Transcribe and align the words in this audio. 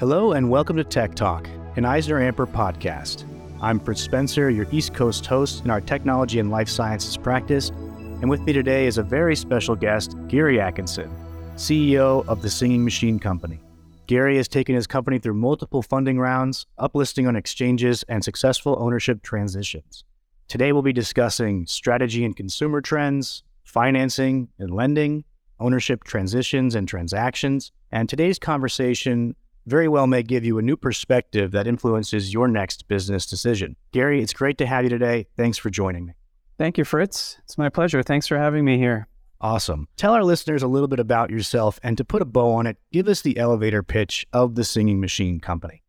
Hello 0.00 0.32
and 0.32 0.50
welcome 0.50 0.76
to 0.76 0.82
Tech 0.82 1.14
Talk, 1.14 1.46
an 1.76 1.84
EisnerAmper 1.84 2.50
podcast. 2.50 3.24
I'm 3.62 3.78
Fritz 3.78 4.00
Spencer, 4.00 4.50
your 4.50 4.66
East 4.72 4.92
Coast 4.92 5.24
host 5.24 5.64
in 5.64 5.70
our 5.70 5.80
technology 5.80 6.40
and 6.40 6.50
life 6.50 6.68
sciences 6.68 7.16
practice, 7.16 7.68
and 7.68 8.28
with 8.28 8.40
me 8.40 8.52
today 8.52 8.88
is 8.88 8.98
a 8.98 9.04
very 9.04 9.36
special 9.36 9.76
guest, 9.76 10.16
Gary 10.26 10.60
Atkinson, 10.60 11.14
CEO 11.54 12.26
of 12.26 12.42
the 12.42 12.50
Singing 12.50 12.82
Machine 12.82 13.20
Company. 13.20 13.60
Gary 14.08 14.36
has 14.36 14.48
taken 14.48 14.74
his 14.74 14.88
company 14.88 15.20
through 15.20 15.34
multiple 15.34 15.80
funding 15.80 16.18
rounds, 16.18 16.66
uplisting 16.80 17.28
on 17.28 17.36
exchanges, 17.36 18.02
and 18.08 18.24
successful 18.24 18.76
ownership 18.80 19.22
transitions. 19.22 20.02
Today, 20.48 20.72
we'll 20.72 20.82
be 20.82 20.92
discussing 20.92 21.66
strategy 21.66 22.24
and 22.24 22.34
consumer 22.34 22.80
trends, 22.80 23.44
financing 23.62 24.48
and 24.58 24.74
lending, 24.74 25.22
ownership 25.60 26.02
transitions 26.02 26.74
and 26.74 26.88
transactions. 26.88 27.70
And 27.92 28.08
today's 28.08 28.40
conversation 28.40 29.36
very 29.66 29.88
well 29.88 30.06
may 30.06 30.22
give 30.22 30.44
you 30.44 30.58
a 30.58 30.62
new 30.62 30.76
perspective 30.76 31.52
that 31.52 31.66
influences 31.66 32.32
your 32.32 32.48
next 32.48 32.86
business 32.88 33.26
decision. 33.26 33.76
Gary, 33.92 34.22
it's 34.22 34.32
great 34.32 34.58
to 34.58 34.66
have 34.66 34.84
you 34.84 34.90
today. 34.90 35.26
Thanks 35.36 35.58
for 35.58 35.70
joining 35.70 36.06
me. 36.06 36.12
Thank 36.58 36.78
you, 36.78 36.84
Fritz. 36.84 37.38
It's 37.44 37.58
my 37.58 37.68
pleasure. 37.68 38.02
Thanks 38.02 38.26
for 38.26 38.38
having 38.38 38.64
me 38.64 38.78
here. 38.78 39.08
Awesome. 39.40 39.88
Tell 39.96 40.14
our 40.14 40.24
listeners 40.24 40.62
a 40.62 40.68
little 40.68 40.88
bit 40.88 41.00
about 41.00 41.30
yourself 41.30 41.80
and 41.82 41.98
to 41.98 42.04
put 42.04 42.22
a 42.22 42.24
bow 42.24 42.52
on 42.52 42.66
it, 42.66 42.78
give 42.92 43.08
us 43.08 43.22
the 43.22 43.36
elevator 43.36 43.82
pitch 43.82 44.26
of 44.32 44.54
the 44.54 44.64
Singing 44.64 45.00
Machine 45.00 45.40
Company. 45.40 45.82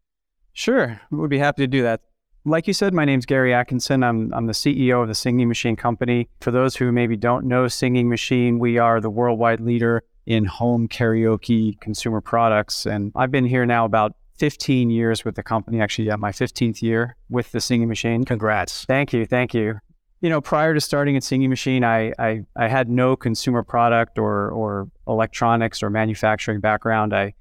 Sure. 0.53 0.99
We'd 1.11 1.29
be 1.29 1.37
happy 1.37 1.63
to 1.63 1.67
do 1.67 1.83
that. 1.83 2.01
Like 2.43 2.67
you 2.67 2.73
said, 2.73 2.93
my 2.93 3.05
name's 3.05 3.25
Gary 3.25 3.53
Atkinson. 3.53 4.03
I'm, 4.03 4.33
I'm 4.33 4.45
the 4.45 4.53
CEO 4.53 5.01
of 5.01 5.07
the 5.07 5.15
Singing 5.15 5.47
Machine 5.47 5.75
Company. 5.75 6.29
For 6.41 6.51
those 6.51 6.75
who 6.75 6.91
maybe 6.91 7.17
don't 7.17 7.45
know 7.45 7.67
Singing 7.67 8.07
Machine, 8.07 8.59
we 8.59 8.77
are 8.77 9.01
the 9.01 9.09
worldwide 9.09 9.59
leader 9.59 10.03
in 10.25 10.45
home 10.45 10.87
karaoke 10.87 11.79
consumer 11.79 12.21
products. 12.21 12.85
And 12.85 13.11
I've 13.15 13.31
been 13.31 13.45
here 13.45 13.65
now 13.65 13.85
about 13.85 14.15
15 14.37 14.89
years 14.89 15.23
with 15.23 15.35
the 15.35 15.43
company, 15.43 15.79
actually, 15.79 16.07
yeah, 16.07 16.15
my 16.15 16.31
15th 16.31 16.81
year 16.81 17.15
with 17.29 17.51
the 17.51 17.61
Singing 17.61 17.87
Machine. 17.87 18.25
Congrats. 18.25 18.85
Thank 18.85 19.13
you. 19.13 19.25
Thank 19.25 19.53
you. 19.53 19.79
You 20.21 20.29
know, 20.29 20.41
prior 20.41 20.73
to 20.73 20.81
starting 20.81 21.15
at 21.15 21.23
Singing 21.23 21.49
Machine, 21.49 21.83
I, 21.83 22.11
I, 22.17 22.41
I 22.55 22.67
had 22.67 22.89
no 22.89 23.15
consumer 23.15 23.63
product 23.63 24.17
or, 24.17 24.49
or 24.49 24.89
electronics 25.07 25.83
or 25.83 25.89
manufacturing 25.89 26.59
background. 26.59 27.13
I, 27.13 27.33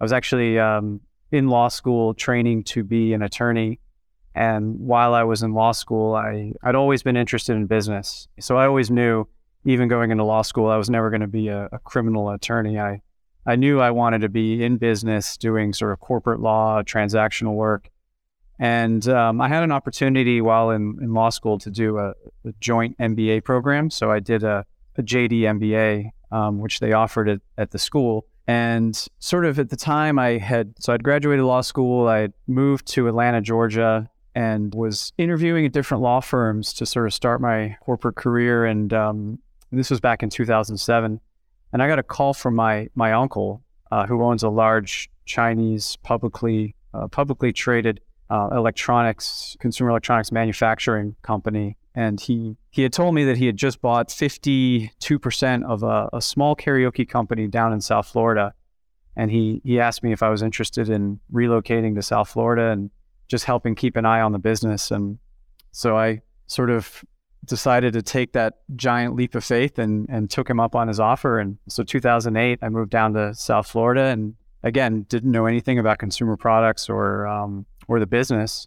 I 0.00 0.04
was 0.04 0.12
actually 0.12 0.58
um, 0.58 1.00
in 1.32 1.48
law 1.48 1.68
school 1.68 2.14
training 2.14 2.64
to 2.64 2.84
be 2.84 3.12
an 3.12 3.22
attorney. 3.22 3.80
And 4.34 4.78
while 4.78 5.14
I 5.14 5.22
was 5.22 5.42
in 5.42 5.54
law 5.54 5.72
school, 5.72 6.14
I, 6.14 6.52
I'd 6.62 6.74
always 6.74 7.02
been 7.02 7.16
interested 7.16 7.56
in 7.56 7.66
business. 7.66 8.28
So 8.38 8.58
I 8.58 8.66
always 8.66 8.90
knew 8.90 9.26
even 9.66 9.88
going 9.88 10.12
into 10.12 10.24
law 10.24 10.42
school, 10.42 10.68
I 10.68 10.76
was 10.76 10.88
never 10.88 11.10
going 11.10 11.20
to 11.20 11.26
be 11.26 11.48
a, 11.48 11.68
a, 11.72 11.78
criminal 11.80 12.30
attorney. 12.30 12.78
I, 12.78 13.02
I 13.44 13.56
knew 13.56 13.80
I 13.80 13.90
wanted 13.90 14.20
to 14.20 14.28
be 14.28 14.62
in 14.64 14.76
business, 14.76 15.36
doing 15.36 15.72
sort 15.72 15.92
of 15.92 15.98
corporate 15.98 16.40
law, 16.40 16.82
transactional 16.82 17.54
work. 17.54 17.90
And 18.60 19.06
um, 19.08 19.40
I 19.40 19.48
had 19.48 19.64
an 19.64 19.72
opportunity 19.72 20.40
while 20.40 20.70
in, 20.70 20.96
in 21.02 21.12
law 21.12 21.30
school 21.30 21.58
to 21.58 21.70
do 21.70 21.98
a, 21.98 22.10
a 22.44 22.52
joint 22.60 22.96
MBA 22.98 23.44
program. 23.44 23.90
So 23.90 24.10
I 24.10 24.20
did 24.20 24.44
a, 24.44 24.64
a 24.96 25.02
JD 25.02 25.40
MBA, 25.40 26.10
um, 26.30 26.60
which 26.60 26.78
they 26.78 26.92
offered 26.92 27.28
at, 27.28 27.40
at 27.58 27.72
the 27.72 27.78
school. 27.78 28.26
And 28.46 28.96
sort 29.18 29.44
of 29.44 29.58
at 29.58 29.70
the 29.70 29.76
time, 29.76 30.18
I 30.18 30.38
had, 30.38 30.74
so 30.78 30.92
I'd 30.92 31.02
graduated 31.02 31.44
law 31.44 31.60
school, 31.60 32.08
I 32.08 32.28
moved 32.46 32.86
to 32.92 33.08
Atlanta, 33.08 33.40
Georgia, 33.40 34.08
and 34.36 34.72
was 34.74 35.12
interviewing 35.18 35.66
at 35.66 35.72
different 35.72 36.02
law 36.02 36.20
firms 36.20 36.72
to 36.74 36.86
sort 36.86 37.06
of 37.06 37.14
start 37.14 37.40
my 37.40 37.76
corporate 37.80 38.14
career. 38.14 38.64
And 38.64 38.92
um, 38.92 39.40
this 39.76 39.90
was 39.90 40.00
back 40.00 40.22
in 40.22 40.30
2007. 40.30 41.20
And 41.72 41.82
I 41.82 41.88
got 41.88 41.98
a 41.98 42.02
call 42.02 42.34
from 42.34 42.54
my 42.54 42.88
my 42.94 43.12
uncle, 43.12 43.62
uh, 43.90 44.06
who 44.06 44.22
owns 44.22 44.42
a 44.42 44.48
large 44.48 45.10
Chinese 45.24 45.96
publicly 45.96 46.74
uh, 46.94 47.08
publicly 47.08 47.52
traded 47.52 48.00
uh, 48.30 48.48
electronics 48.52 49.56
consumer 49.60 49.90
electronics 49.90 50.32
manufacturing 50.32 51.16
company, 51.22 51.76
and 51.94 52.20
he 52.20 52.56
he 52.70 52.82
had 52.82 52.92
told 52.92 53.14
me 53.14 53.24
that 53.24 53.36
he 53.36 53.46
had 53.46 53.56
just 53.56 53.80
bought 53.80 54.10
52 54.10 55.18
percent 55.18 55.64
of 55.64 55.82
a, 55.82 56.08
a 56.12 56.22
small 56.22 56.56
karaoke 56.56 57.08
company 57.08 57.46
down 57.46 57.72
in 57.72 57.80
South 57.80 58.06
Florida, 58.06 58.54
and 59.16 59.30
he 59.30 59.60
he 59.64 59.78
asked 59.80 60.02
me 60.02 60.12
if 60.12 60.22
I 60.22 60.30
was 60.30 60.42
interested 60.42 60.88
in 60.88 61.20
relocating 61.32 61.94
to 61.96 62.02
South 62.02 62.28
Florida 62.28 62.70
and 62.70 62.90
just 63.28 63.44
helping 63.44 63.74
keep 63.74 63.96
an 63.96 64.06
eye 64.06 64.20
on 64.20 64.32
the 64.32 64.38
business, 64.38 64.90
and 64.90 65.18
so 65.72 65.96
I 65.96 66.22
sort 66.46 66.70
of 66.70 67.04
decided 67.46 67.92
to 67.94 68.02
take 68.02 68.32
that 68.32 68.58
giant 68.74 69.14
leap 69.14 69.34
of 69.34 69.44
faith 69.44 69.78
and, 69.78 70.06
and 70.08 70.30
took 70.30 70.48
him 70.48 70.60
up 70.60 70.74
on 70.74 70.88
his 70.88 71.00
offer. 71.00 71.38
And 71.38 71.58
so 71.68 71.82
2008, 71.82 72.58
I 72.62 72.68
moved 72.68 72.90
down 72.90 73.14
to 73.14 73.34
South 73.34 73.66
Florida 73.66 74.04
and 74.04 74.34
again, 74.62 75.06
didn't 75.08 75.30
know 75.30 75.46
anything 75.46 75.78
about 75.78 75.98
consumer 75.98 76.36
products 76.36 76.88
or, 76.88 77.26
um, 77.26 77.66
or 77.88 78.00
the 78.00 78.06
business, 78.06 78.66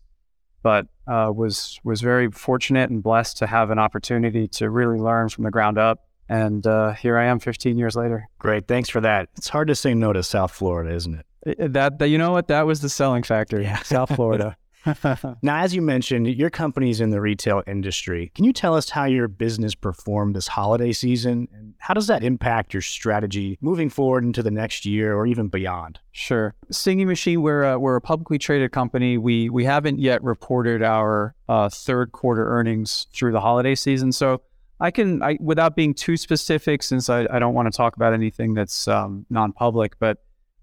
but 0.63 0.87
uh, 1.07 1.31
was, 1.33 1.79
was 1.83 2.01
very 2.01 2.31
fortunate 2.31 2.89
and 2.89 3.03
blessed 3.03 3.37
to 3.37 3.47
have 3.47 3.69
an 3.69 3.79
opportunity 3.79 4.47
to 4.47 4.69
really 4.69 4.99
learn 4.99 5.29
from 5.29 5.43
the 5.43 5.51
ground 5.51 5.77
up. 5.77 6.05
And 6.29 6.65
uh, 6.67 6.93
here 6.93 7.17
I 7.17 7.25
am 7.25 7.39
15 7.39 7.77
years 7.77 7.95
later. 7.95 8.29
Great. 8.37 8.67
Thanks 8.67 8.87
for 8.87 9.01
that. 9.01 9.29
It's 9.35 9.49
hard 9.49 9.67
to 9.67 9.75
say 9.75 9.93
no 9.93 10.13
to 10.13 10.21
South 10.21 10.51
Florida, 10.51 10.93
isn't 10.93 11.15
it? 11.15 11.25
it 11.59 11.73
that, 11.73 11.99
that, 11.99 12.09
you 12.09 12.17
know 12.17 12.31
what? 12.31 12.47
That 12.47 12.67
was 12.67 12.81
the 12.81 12.89
selling 12.89 13.23
factor. 13.23 13.59
Yeah. 13.59 13.79
South 13.79 14.15
Florida. 14.15 14.55
now, 15.41 15.57
as 15.57 15.75
you 15.75 15.81
mentioned, 15.81 16.27
your 16.27 16.49
company's 16.49 17.01
in 17.01 17.09
the 17.09 17.21
retail 17.21 17.63
industry. 17.67 18.31
Can 18.35 18.45
you 18.45 18.53
tell 18.53 18.75
us 18.75 18.89
how 18.89 19.05
your 19.05 19.27
business 19.27 19.75
performed 19.75 20.35
this 20.35 20.47
holiday 20.47 20.91
season? 20.91 21.47
And 21.53 21.73
how 21.79 21.93
does 21.93 22.07
that 22.07 22.23
impact 22.23 22.73
your 22.73 22.81
strategy 22.81 23.57
moving 23.61 23.89
forward 23.89 24.23
into 24.23 24.43
the 24.43 24.51
next 24.51 24.85
year 24.85 25.15
or 25.15 25.25
even 25.25 25.47
beyond? 25.47 25.99
Sure. 26.11 26.53
Singing 26.71 27.07
Machine, 27.07 27.41
we're 27.41 27.63
a, 27.63 27.79
we're 27.79 27.95
a 27.95 28.01
publicly 28.01 28.37
traded 28.37 28.71
company. 28.71 29.17
We, 29.17 29.49
we 29.49 29.65
haven't 29.65 29.99
yet 29.99 30.23
reported 30.23 30.83
our 30.83 31.35
uh, 31.47 31.69
third 31.69 32.11
quarter 32.11 32.47
earnings 32.47 33.07
through 33.13 33.31
the 33.31 33.41
holiday 33.41 33.75
season. 33.75 34.11
So 34.11 34.41
I 34.79 34.91
can, 34.91 35.21
I, 35.21 35.37
without 35.39 35.75
being 35.75 35.93
too 35.93 36.17
specific, 36.17 36.83
since 36.83 37.09
I, 37.09 37.27
I 37.29 37.39
don't 37.39 37.53
want 37.53 37.71
to 37.71 37.75
talk 37.75 37.95
about 37.95 38.13
anything 38.13 38.53
that's 38.53 38.87
um, 38.87 39.25
non 39.29 39.51
public, 39.51 39.99
but 39.99 40.19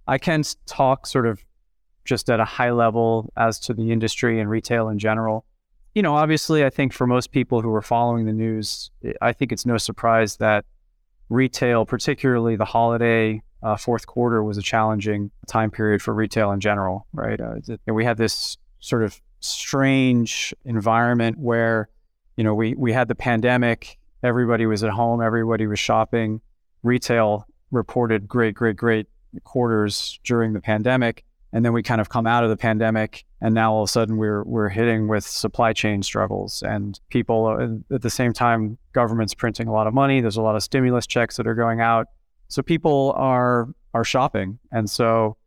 I 0.06 0.18
can 0.18 0.42
talk 0.66 1.06
sort 1.06 1.26
of 1.26 1.44
just 2.06 2.30
at 2.30 2.40
a 2.40 2.44
high 2.44 2.70
level 2.70 3.32
as 3.36 3.58
to 3.60 3.74
the 3.74 3.92
industry 3.92 4.40
and 4.40 4.48
retail 4.48 4.88
in 4.88 4.98
general. 4.98 5.44
You 5.94 6.02
know, 6.02 6.14
obviously, 6.14 6.64
I 6.64 6.70
think 6.70 6.92
for 6.92 7.06
most 7.06 7.32
people 7.32 7.62
who 7.62 7.72
are 7.74 7.82
following 7.82 8.26
the 8.26 8.32
news, 8.32 8.90
I 9.20 9.32
think 9.32 9.52
it's 9.52 9.66
no 9.66 9.78
surprise 9.78 10.36
that 10.36 10.64
retail, 11.28 11.84
particularly 11.84 12.56
the 12.56 12.64
holiday 12.64 13.42
uh, 13.62 13.76
fourth 13.76 14.06
quarter, 14.06 14.42
was 14.42 14.58
a 14.58 14.62
challenging 14.62 15.30
time 15.46 15.70
period 15.70 16.02
for 16.02 16.14
retail 16.14 16.52
in 16.52 16.60
general, 16.60 17.06
right? 17.12 17.40
Uh, 17.40 17.56
we 17.86 18.04
had 18.04 18.18
this 18.18 18.56
sort 18.80 19.02
of 19.02 19.20
strange 19.40 20.54
environment 20.64 21.38
where, 21.38 21.88
you 22.36 22.44
know, 22.44 22.54
we, 22.54 22.74
we 22.74 22.92
had 22.92 23.08
the 23.08 23.14
pandemic, 23.14 23.98
everybody 24.22 24.66
was 24.66 24.84
at 24.84 24.90
home, 24.90 25.22
everybody 25.22 25.66
was 25.66 25.78
shopping. 25.78 26.40
Retail 26.82 27.46
reported 27.70 28.28
great, 28.28 28.54
great, 28.54 28.76
great 28.76 29.06
quarters 29.44 30.20
during 30.24 30.52
the 30.52 30.60
pandemic 30.60 31.24
and 31.56 31.64
then 31.64 31.72
we 31.72 31.82
kind 31.82 32.02
of 32.02 32.10
come 32.10 32.26
out 32.26 32.44
of 32.44 32.50
the 32.50 32.56
pandemic 32.56 33.24
and 33.40 33.54
now 33.54 33.72
all 33.72 33.82
of 33.82 33.88
a 33.88 33.90
sudden 33.90 34.18
we're 34.18 34.44
we're 34.44 34.68
hitting 34.68 35.08
with 35.08 35.24
supply 35.24 35.72
chain 35.72 36.02
struggles 36.02 36.62
and 36.62 37.00
people 37.08 37.46
uh, 37.46 37.94
at 37.94 38.02
the 38.02 38.10
same 38.10 38.34
time 38.34 38.76
government's 38.92 39.32
printing 39.32 39.66
a 39.66 39.72
lot 39.72 39.86
of 39.86 39.94
money. 39.94 40.20
There's 40.20 40.36
a 40.36 40.42
lot 40.42 40.54
of 40.54 40.62
stimulus 40.62 41.06
checks 41.06 41.38
that 41.38 41.46
are 41.46 41.54
going 41.54 41.80
out. 41.80 42.08
So 42.48 42.62
people 42.62 43.14
are 43.16 43.68
are 43.94 44.04
shopping. 44.04 44.58
And 44.70 44.90
so 44.90 45.38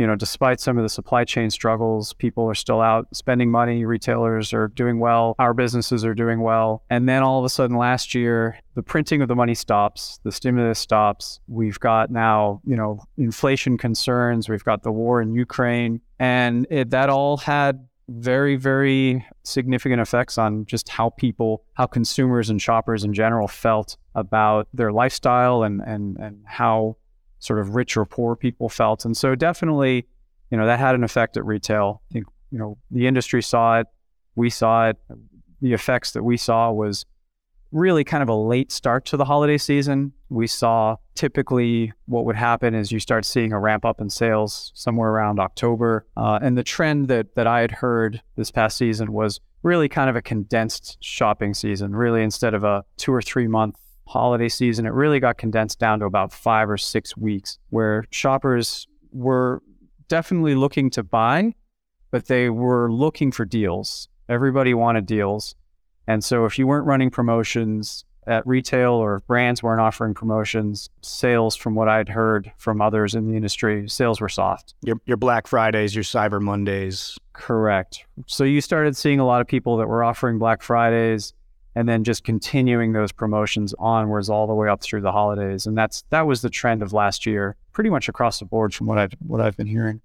you 0.00 0.06
know, 0.06 0.16
despite 0.16 0.60
some 0.60 0.78
of 0.78 0.82
the 0.82 0.88
supply 0.88 1.24
chain 1.24 1.50
struggles, 1.50 2.14
people 2.14 2.48
are 2.48 2.54
still 2.54 2.80
out 2.80 3.06
spending 3.14 3.50
money. 3.50 3.84
Retailers 3.84 4.50
are 4.54 4.68
doing 4.68 4.98
well. 4.98 5.34
Our 5.38 5.52
businesses 5.52 6.06
are 6.06 6.14
doing 6.14 6.40
well. 6.40 6.82
And 6.88 7.06
then 7.06 7.22
all 7.22 7.38
of 7.38 7.44
a 7.44 7.50
sudden 7.50 7.76
last 7.76 8.14
year, 8.14 8.58
the 8.76 8.82
printing 8.82 9.20
of 9.20 9.28
the 9.28 9.36
money 9.36 9.54
stops, 9.54 10.18
the 10.24 10.32
stimulus 10.32 10.78
stops. 10.78 11.38
We've 11.48 11.78
got 11.78 12.10
now, 12.10 12.62
you 12.64 12.76
know, 12.76 13.04
inflation 13.18 13.76
concerns. 13.76 14.48
We've 14.48 14.64
got 14.64 14.84
the 14.84 14.90
war 14.90 15.20
in 15.20 15.34
Ukraine. 15.34 16.00
And 16.18 16.66
it, 16.70 16.88
that 16.92 17.10
all 17.10 17.36
had 17.36 17.86
very, 18.08 18.56
very 18.56 19.26
significant 19.44 20.00
effects 20.00 20.38
on 20.38 20.64
just 20.64 20.88
how 20.88 21.10
people, 21.10 21.62
how 21.74 21.86
consumers 21.86 22.48
and 22.48 22.60
shoppers 22.60 23.04
in 23.04 23.12
general 23.12 23.48
felt 23.48 23.98
about 24.14 24.66
their 24.72 24.92
lifestyle 24.92 25.62
and, 25.62 25.82
and, 25.82 26.16
and 26.16 26.42
how 26.46 26.96
sort 27.40 27.58
of 27.58 27.74
rich 27.74 27.96
or 27.96 28.04
poor 28.04 28.36
people 28.36 28.68
felt. 28.68 29.04
And 29.04 29.16
so 29.16 29.34
definitely, 29.34 30.06
you 30.50 30.58
know, 30.58 30.66
that 30.66 30.78
had 30.78 30.94
an 30.94 31.02
effect 31.02 31.36
at 31.36 31.44
retail. 31.44 32.02
I 32.10 32.12
think, 32.12 32.26
you 32.50 32.58
know, 32.58 32.78
the 32.90 33.06
industry 33.06 33.42
saw 33.42 33.80
it, 33.80 33.86
we 34.36 34.50
saw 34.50 34.88
it. 34.88 34.96
The 35.60 35.72
effects 35.72 36.12
that 36.12 36.22
we 36.22 36.36
saw 36.36 36.70
was 36.70 37.04
really 37.72 38.02
kind 38.04 38.22
of 38.22 38.28
a 38.28 38.34
late 38.34 38.72
start 38.72 39.04
to 39.06 39.16
the 39.16 39.24
holiday 39.24 39.58
season. 39.58 40.12
We 40.28 40.46
saw 40.46 40.96
typically 41.14 41.92
what 42.06 42.24
would 42.24 42.36
happen 42.36 42.74
is 42.74 42.90
you 42.90 42.98
start 42.98 43.24
seeing 43.24 43.52
a 43.52 43.60
ramp 43.60 43.84
up 43.84 44.00
in 44.00 44.10
sales 44.10 44.72
somewhere 44.74 45.10
around 45.10 45.38
October. 45.38 46.06
Uh, 46.16 46.38
and 46.42 46.56
the 46.56 46.64
trend 46.64 47.08
that, 47.08 47.34
that 47.36 47.46
I 47.46 47.60
had 47.60 47.70
heard 47.70 48.22
this 48.36 48.50
past 48.50 48.76
season 48.76 49.12
was 49.12 49.40
really 49.62 49.88
kind 49.88 50.10
of 50.10 50.16
a 50.16 50.22
condensed 50.22 50.96
shopping 51.00 51.54
season, 51.54 51.94
really 51.94 52.22
instead 52.22 52.54
of 52.54 52.64
a 52.64 52.84
two 52.96 53.12
or 53.12 53.22
three 53.22 53.46
month 53.46 53.76
holiday 54.10 54.48
season, 54.48 54.86
it 54.86 54.92
really 54.92 55.20
got 55.20 55.38
condensed 55.38 55.78
down 55.78 56.00
to 56.00 56.04
about 56.04 56.32
five 56.32 56.68
or 56.68 56.76
six 56.76 57.16
weeks 57.16 57.58
where 57.70 58.04
shoppers 58.10 58.88
were 59.12 59.62
definitely 60.08 60.56
looking 60.56 60.90
to 60.90 61.02
buy, 61.04 61.54
but 62.10 62.26
they 62.26 62.50
were 62.50 62.92
looking 62.92 63.30
for 63.30 63.44
deals. 63.44 64.08
Everybody 64.28 64.74
wanted 64.74 65.06
deals. 65.06 65.54
And 66.08 66.24
so 66.24 66.44
if 66.44 66.58
you 66.58 66.66
weren't 66.66 66.86
running 66.86 67.10
promotions 67.10 68.04
at 68.26 68.44
retail 68.46 68.94
or 68.94 69.16
if 69.16 69.26
brands 69.28 69.62
weren't 69.62 69.80
offering 69.80 70.12
promotions, 70.14 70.90
sales, 71.02 71.54
from 71.54 71.76
what 71.76 71.88
I'd 71.88 72.08
heard 72.08 72.50
from 72.56 72.80
others 72.80 73.14
in 73.14 73.28
the 73.28 73.36
industry, 73.36 73.88
sales 73.88 74.20
were 74.20 74.28
soft. 74.28 74.74
Your, 74.82 75.00
your 75.06 75.18
Black 75.18 75.46
Fridays, 75.46 75.94
your 75.94 76.04
Cyber 76.04 76.40
Mondays. 76.40 77.16
Correct. 77.32 78.04
So 78.26 78.42
you 78.42 78.60
started 78.60 78.96
seeing 78.96 79.20
a 79.20 79.24
lot 79.24 79.40
of 79.40 79.46
people 79.46 79.76
that 79.76 79.86
were 79.86 80.02
offering 80.02 80.38
Black 80.38 80.62
Fridays 80.62 81.32
and 81.80 81.88
then 81.88 82.04
just 82.04 82.24
continuing 82.24 82.92
those 82.92 83.10
promotions 83.10 83.74
onwards 83.78 84.28
all 84.28 84.46
the 84.46 84.52
way 84.52 84.68
up 84.68 84.82
through 84.82 85.00
the 85.00 85.12
holidays. 85.12 85.64
And 85.64 85.76
that's 85.76 86.04
that 86.10 86.26
was 86.26 86.42
the 86.42 86.50
trend 86.50 86.82
of 86.82 86.92
last 86.92 87.24
year, 87.24 87.56
pretty 87.72 87.88
much 87.88 88.06
across 88.06 88.38
the 88.38 88.44
board 88.44 88.74
from 88.74 88.86
what 88.86 88.98
I've 88.98 89.14
what 89.26 89.40
I've 89.40 89.56
been 89.56 89.66
hearing. 89.66 90.02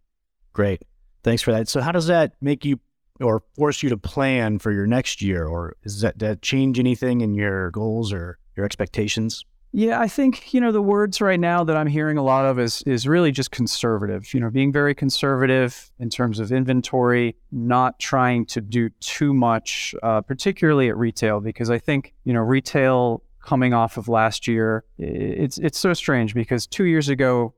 Great. 0.54 0.84
Thanks 1.22 1.42
for 1.42 1.52
that. 1.52 1.68
So 1.68 1.82
how 1.82 1.92
does 1.92 2.08
that 2.08 2.34
make 2.40 2.64
you 2.64 2.80
or 3.20 3.44
force 3.58 3.84
you 3.84 3.90
to 3.90 3.98
plan 3.98 4.58
for 4.58 4.72
your 4.72 4.88
next 4.88 5.22
year? 5.22 5.46
Or 5.46 5.76
does 5.84 6.00
that, 6.00 6.18
that 6.20 6.42
change 6.42 6.80
anything 6.80 7.20
in 7.20 7.34
your 7.34 7.72
goals 7.72 8.14
or 8.14 8.38
your 8.56 8.66
expectations? 8.66 9.44
Yeah, 9.78 10.00
I 10.00 10.08
think 10.08 10.54
you 10.54 10.62
know 10.62 10.72
the 10.72 10.82
words 10.82 11.20
right 11.20 11.38
now 11.38 11.66
that 11.66 11.76
I'm 11.76 11.88
hearing 11.88 12.18
a 12.18 12.24
lot 12.24 12.46
of 12.46 12.58
is 12.58 12.82
is 12.84 13.10
really 13.10 13.34
just 13.34 13.52
conservative. 13.52 14.34
You 14.34 14.40
know, 14.40 14.50
being 14.50 14.72
very 14.72 14.96
conservative 14.96 15.92
in 16.00 16.10
terms 16.10 16.40
of 16.40 16.54
inventory, 16.54 17.36
not 17.52 18.00
trying 18.00 18.46
to 18.46 18.62
do 18.62 18.90
too 19.02 19.34
much, 19.34 19.94
uh, 20.02 20.22
particularly 20.22 20.88
at 20.88 20.96
retail, 20.96 21.42
because 21.42 21.70
I 21.70 21.78
think 21.78 22.14
you 22.24 22.32
know 22.32 22.40
retail 22.40 23.22
coming 23.42 23.74
off 23.74 23.98
of 23.98 24.08
last 24.08 24.48
year, 24.48 24.86
it's 24.98 25.58
it's 25.58 25.78
so 25.78 25.92
strange 25.92 26.34
because 26.34 26.66
two 26.66 26.86
years 26.86 27.10
ago, 27.10 27.54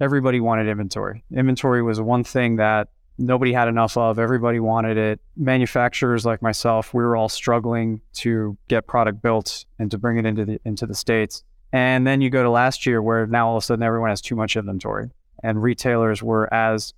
everybody 0.00 0.40
wanted 0.40 0.66
inventory. 0.66 1.22
Inventory 1.32 1.80
was 1.80 2.00
one 2.00 2.24
thing 2.24 2.56
that 2.56 2.88
nobody 3.18 3.52
had 3.52 3.68
enough 3.68 3.96
of. 3.96 4.18
Everybody 4.18 4.58
wanted 4.58 4.98
it. 4.98 5.20
Manufacturers 5.36 6.26
like 6.26 6.42
myself, 6.42 6.92
we 6.92 7.04
were 7.04 7.14
all 7.14 7.28
struggling 7.28 8.00
to 8.14 8.58
get 8.66 8.88
product 8.88 9.22
built 9.22 9.64
and 9.78 9.92
to 9.92 9.98
bring 9.98 10.18
it 10.18 10.26
into 10.26 10.44
the 10.44 10.60
into 10.64 10.86
the 10.86 10.94
states. 10.96 11.44
And 11.72 12.06
then 12.06 12.20
you 12.20 12.30
go 12.30 12.42
to 12.42 12.50
last 12.50 12.84
year 12.84 13.00
where 13.00 13.26
now 13.26 13.48
all 13.48 13.56
of 13.56 13.62
a 13.62 13.64
sudden 13.64 13.82
everyone 13.82 14.10
has 14.10 14.20
too 14.20 14.36
much 14.36 14.56
inventory 14.56 15.10
and 15.42 15.62
retailers 15.62 16.22
were 16.22 16.52
as 16.52 16.94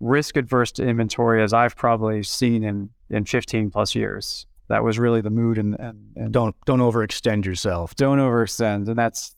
risk 0.00 0.36
adverse 0.36 0.72
to 0.72 0.84
inventory 0.84 1.42
as 1.42 1.52
I've 1.52 1.76
probably 1.76 2.22
seen 2.22 2.62
in, 2.62 2.90
in 3.10 3.24
15 3.24 3.70
plus 3.70 3.94
years. 3.94 4.46
That 4.68 4.84
was 4.84 4.98
really 4.98 5.20
the 5.20 5.30
mood 5.30 5.56
and, 5.56 5.78
and, 5.80 6.12
and 6.14 6.32
don't 6.32 6.54
don't 6.66 6.80
overextend 6.80 7.46
yourself. 7.46 7.94
Don't 7.96 8.18
overextend. 8.18 8.88
And 8.88 8.98
that's 8.98 9.34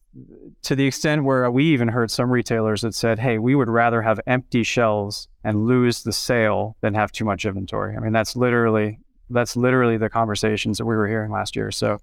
to 0.63 0.75
the 0.75 0.87
extent 0.87 1.23
where 1.23 1.49
we 1.53 1.65
even 1.67 1.87
heard 1.87 2.11
some 2.11 2.31
retailers 2.31 2.81
that 2.81 2.97
said, 2.97 3.21
hey, 3.21 3.39
we 3.39 3.55
would 3.55 3.69
rather 3.69 4.03
have 4.03 4.19
empty 4.27 4.65
shelves 4.65 5.29
and 5.45 5.67
lose 5.67 6.03
the 6.03 6.13
sale 6.13 6.77
than 6.81 6.95
have 6.95 7.13
too 7.13 7.25
much 7.25 7.45
inventory. 7.45 7.97
I 7.97 8.01
mean, 8.01 8.13
that's 8.13 8.35
literally 8.35 8.99
that's 9.31 9.57
literally 9.57 9.97
the 9.97 10.11
conversations 10.11 10.79
that 10.79 10.85
we 10.85 10.97
were 10.97 11.07
hearing 11.07 11.31
last 11.31 11.55
year. 11.55 11.71
So 11.71 12.01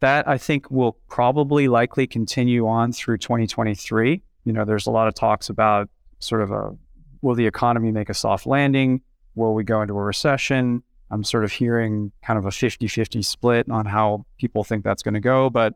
that 0.00 0.28
I 0.28 0.38
think 0.38 0.70
will 0.70 0.98
probably 1.08 1.68
likely 1.68 2.06
continue 2.06 2.66
on 2.66 2.92
through 2.92 3.18
2023. 3.18 4.22
You 4.44 4.52
know, 4.52 4.64
there's 4.64 4.86
a 4.86 4.90
lot 4.90 5.08
of 5.08 5.14
talks 5.14 5.48
about 5.48 5.88
sort 6.20 6.42
of 6.42 6.50
a 6.50 6.76
will 7.22 7.34
the 7.34 7.46
economy 7.46 7.90
make 7.90 8.08
a 8.08 8.14
soft 8.14 8.46
landing? 8.46 9.00
Will 9.34 9.54
we 9.54 9.64
go 9.64 9.82
into 9.82 9.94
a 9.94 10.02
recession? 10.02 10.82
I'm 11.10 11.24
sort 11.24 11.44
of 11.44 11.52
hearing 11.52 12.12
kind 12.22 12.38
of 12.38 12.44
a 12.44 12.50
50 12.50 12.86
50 12.86 13.22
split 13.22 13.70
on 13.70 13.86
how 13.86 14.26
people 14.38 14.64
think 14.64 14.84
that's 14.84 15.02
going 15.02 15.14
to 15.14 15.20
go. 15.20 15.50
But 15.50 15.74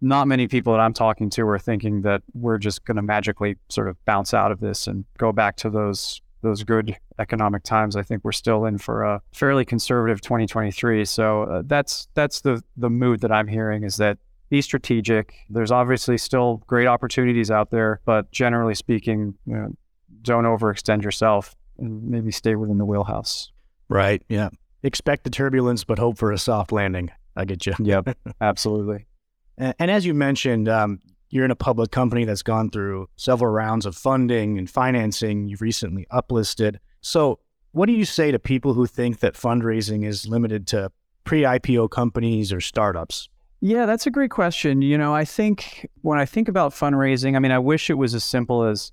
not 0.00 0.28
many 0.28 0.46
people 0.46 0.72
that 0.72 0.80
I'm 0.80 0.92
talking 0.92 1.30
to 1.30 1.48
are 1.48 1.58
thinking 1.58 2.02
that 2.02 2.22
we're 2.34 2.58
just 2.58 2.84
going 2.84 2.96
to 2.96 3.02
magically 3.02 3.56
sort 3.70 3.88
of 3.88 4.02
bounce 4.04 4.34
out 4.34 4.52
of 4.52 4.60
this 4.60 4.86
and 4.86 5.04
go 5.18 5.32
back 5.32 5.56
to 5.58 5.70
those 5.70 6.20
those 6.44 6.62
good 6.62 6.96
economic 7.18 7.64
times. 7.64 7.96
I 7.96 8.02
think 8.02 8.22
we're 8.24 8.32
still 8.32 8.64
in 8.66 8.78
for 8.78 9.02
a 9.02 9.20
fairly 9.32 9.64
conservative 9.64 10.20
2023. 10.20 11.04
So 11.04 11.42
uh, 11.42 11.62
that's 11.66 12.08
that's 12.14 12.42
the 12.42 12.62
the 12.76 12.90
mood 12.90 13.20
that 13.20 13.32
I'm 13.32 13.48
hearing 13.48 13.82
is 13.82 13.96
that 13.96 14.18
be 14.50 14.62
strategic. 14.62 15.34
There's 15.50 15.72
obviously 15.72 16.18
still 16.18 16.62
great 16.66 16.86
opportunities 16.86 17.50
out 17.50 17.70
there, 17.70 18.00
but 18.04 18.30
generally 18.30 18.74
speaking, 18.74 19.34
you 19.46 19.56
know, 19.56 19.68
don't 20.22 20.44
overextend 20.44 21.02
yourself 21.02 21.56
and 21.78 22.04
maybe 22.08 22.30
stay 22.30 22.54
within 22.54 22.78
the 22.78 22.84
wheelhouse. 22.84 23.50
Right. 23.88 24.22
Yeah. 24.28 24.50
Expect 24.82 25.24
the 25.24 25.30
turbulence, 25.30 25.82
but 25.84 25.98
hope 25.98 26.18
for 26.18 26.30
a 26.30 26.38
soft 26.38 26.72
landing. 26.72 27.10
I 27.36 27.44
get 27.44 27.66
you. 27.66 27.74
Yep. 27.78 28.16
Absolutely. 28.40 29.06
and, 29.58 29.74
and, 29.78 29.90
as 29.90 30.06
you 30.06 30.14
mentioned, 30.14 30.68
um, 30.68 31.00
you're 31.34 31.44
in 31.44 31.50
a 31.50 31.56
public 31.56 31.90
company 31.90 32.24
that's 32.24 32.42
gone 32.42 32.70
through 32.70 33.08
several 33.16 33.50
rounds 33.50 33.86
of 33.86 33.96
funding 33.96 34.56
and 34.56 34.70
financing. 34.70 35.48
You've 35.48 35.60
recently 35.60 36.06
uplisted. 36.12 36.76
So, 37.00 37.40
what 37.72 37.86
do 37.86 37.92
you 37.92 38.04
say 38.04 38.30
to 38.30 38.38
people 38.38 38.72
who 38.72 38.86
think 38.86 39.18
that 39.18 39.34
fundraising 39.34 40.06
is 40.06 40.28
limited 40.28 40.68
to 40.68 40.92
pre 41.24 41.42
IPO 41.42 41.90
companies 41.90 42.52
or 42.52 42.60
startups? 42.60 43.28
Yeah, 43.60 43.84
that's 43.84 44.06
a 44.06 44.12
great 44.12 44.30
question. 44.30 44.80
You 44.80 44.96
know, 44.96 45.12
I 45.12 45.24
think 45.24 45.90
when 46.02 46.20
I 46.20 46.24
think 46.24 46.48
about 46.48 46.72
fundraising, 46.72 47.34
I 47.34 47.40
mean, 47.40 47.50
I 47.50 47.58
wish 47.58 47.90
it 47.90 47.94
was 47.94 48.14
as 48.14 48.22
simple 48.22 48.62
as, 48.62 48.92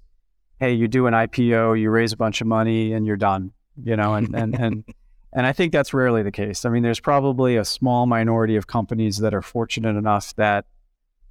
hey, 0.59 0.73
you 0.73 0.87
do 0.87 1.05
an 1.05 1.13
IPO, 1.13 1.79
you 1.79 1.91
raise 1.91 2.11
a 2.11 2.17
bunch 2.17 2.41
of 2.41 2.47
money, 2.47 2.91
and 2.93 3.05
you're 3.05 3.17
done. 3.17 3.51
You 3.83 3.95
know, 3.95 4.15
and 4.15 4.35
and 4.35 4.59
and 4.59 4.83
and 5.33 5.45
I 5.45 5.53
think 5.53 5.73
that's 5.73 5.93
rarely 5.93 6.23
the 6.23 6.31
case. 6.31 6.65
I 6.65 6.69
mean, 6.69 6.81
there's 6.81 6.99
probably 6.99 7.55
a 7.55 7.65
small 7.65 8.07
minority 8.07 8.55
of 8.55 8.65
companies 8.65 9.19
that 9.19 9.35
are 9.35 9.43
fortunate 9.43 9.95
enough 9.95 10.35
that 10.37 10.65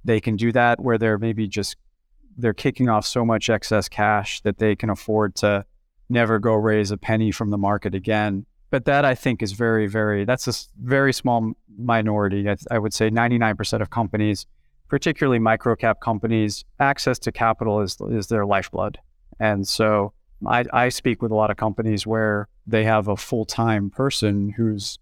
they 0.03 0.19
can 0.19 0.35
do 0.35 0.51
that 0.51 0.79
where 0.79 0.97
they're 0.97 1.17
maybe 1.17 1.47
just 1.47 1.75
they're 2.37 2.53
kicking 2.53 2.89
off 2.89 3.05
so 3.05 3.25
much 3.25 3.49
excess 3.49 3.89
cash 3.89 4.41
that 4.41 4.57
they 4.57 4.75
can 4.75 4.89
afford 4.89 5.35
to 5.35 5.65
never 6.09 6.39
go 6.39 6.53
raise 6.53 6.91
a 6.91 6.97
penny 6.97 7.31
from 7.31 7.49
the 7.49 7.57
market 7.57 7.95
again. 7.95 8.45
But 8.69 8.85
that 8.85 9.03
I 9.03 9.15
think 9.15 9.41
is 9.41 9.51
very, 9.51 9.87
very, 9.87 10.23
that's 10.25 10.47
a 10.47 10.53
very 10.81 11.13
small 11.13 11.53
minority. 11.77 12.49
I, 12.49 12.55
I 12.69 12.79
would 12.79 12.93
say 12.93 13.09
99% 13.09 13.81
of 13.81 13.89
companies, 13.89 14.45
particularly 14.87 15.39
micro 15.39 15.75
cap 15.75 15.99
companies, 15.99 16.63
access 16.79 17.19
to 17.19 17.31
capital 17.31 17.81
is, 17.81 17.97
is 18.09 18.27
their 18.27 18.45
lifeblood. 18.45 18.97
And 19.39 19.67
so 19.67 20.13
I, 20.47 20.65
I 20.71 20.89
speak 20.89 21.21
with 21.21 21.31
a 21.31 21.35
lot 21.35 21.51
of 21.51 21.57
companies 21.57 22.07
where 22.07 22.47
they 22.65 22.83
have 22.85 23.07
a 23.07 23.17
full 23.17 23.45
time 23.45 23.89
person 23.89 24.53
who's 24.55 24.99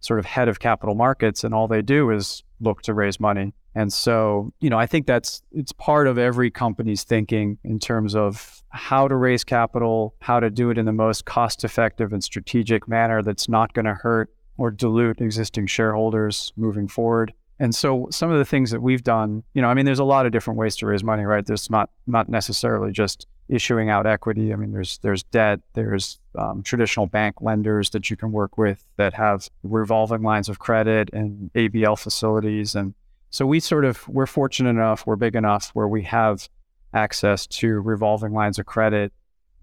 sort 0.00 0.18
of 0.18 0.26
head 0.26 0.48
of 0.48 0.58
capital 0.58 0.96
markets 0.96 1.44
and 1.44 1.54
all 1.54 1.68
they 1.68 1.82
do 1.82 2.10
is 2.10 2.42
look 2.60 2.82
to 2.82 2.94
raise 2.94 3.20
money. 3.20 3.54
And 3.74 3.92
so, 3.92 4.52
you 4.60 4.68
know, 4.68 4.78
I 4.78 4.86
think 4.86 5.06
that's 5.06 5.42
it's 5.52 5.72
part 5.72 6.06
of 6.06 6.18
every 6.18 6.50
company's 6.50 7.04
thinking 7.04 7.58
in 7.64 7.78
terms 7.78 8.14
of 8.14 8.62
how 8.68 9.08
to 9.08 9.16
raise 9.16 9.44
capital, 9.44 10.14
how 10.20 10.40
to 10.40 10.50
do 10.50 10.70
it 10.70 10.78
in 10.78 10.84
the 10.84 10.92
most 10.92 11.24
cost-effective 11.24 12.12
and 12.12 12.22
strategic 12.22 12.86
manner 12.86 13.22
that's 13.22 13.48
not 13.48 13.72
going 13.72 13.86
to 13.86 13.94
hurt 13.94 14.30
or 14.58 14.70
dilute 14.70 15.20
existing 15.20 15.66
shareholders 15.66 16.52
moving 16.56 16.86
forward. 16.86 17.32
And 17.58 17.74
so 17.74 18.08
some 18.10 18.30
of 18.30 18.38
the 18.38 18.44
things 18.44 18.70
that 18.72 18.82
we've 18.82 19.04
done, 19.04 19.42
you 19.54 19.62
know, 19.62 19.68
I 19.68 19.74
mean 19.74 19.86
there's 19.86 19.98
a 19.98 20.04
lot 20.04 20.26
of 20.26 20.32
different 20.32 20.58
ways 20.58 20.76
to 20.76 20.86
raise 20.86 21.04
money, 21.04 21.24
right? 21.24 21.46
There's 21.46 21.70
not 21.70 21.90
not 22.06 22.28
necessarily 22.28 22.92
just 22.92 23.26
issuing 23.48 23.90
out 23.90 24.06
equity. 24.06 24.52
I 24.52 24.56
mean, 24.56 24.72
there's 24.72 24.98
there's 24.98 25.22
debt, 25.24 25.60
there's 25.74 26.18
um, 26.36 26.62
traditional 26.62 27.06
bank 27.06 27.36
lenders 27.40 27.90
that 27.90 28.10
you 28.10 28.16
can 28.16 28.32
work 28.32 28.56
with 28.56 28.84
that 28.96 29.12
have 29.14 29.48
revolving 29.62 30.22
lines 30.22 30.48
of 30.48 30.58
credit 30.58 31.10
and 31.12 31.52
ABL 31.54 31.98
facilities, 31.98 32.74
and 32.74 32.94
so 33.32 33.46
we 33.46 33.60
sort 33.60 33.86
of 33.86 34.06
we're 34.08 34.26
fortunate 34.26 34.68
enough, 34.70 35.06
we're 35.06 35.16
big 35.16 35.34
enough 35.34 35.70
where 35.72 35.88
we 35.88 36.02
have 36.02 36.48
access 36.92 37.46
to 37.46 37.80
revolving 37.80 38.34
lines 38.34 38.58
of 38.58 38.66
credit 38.66 39.10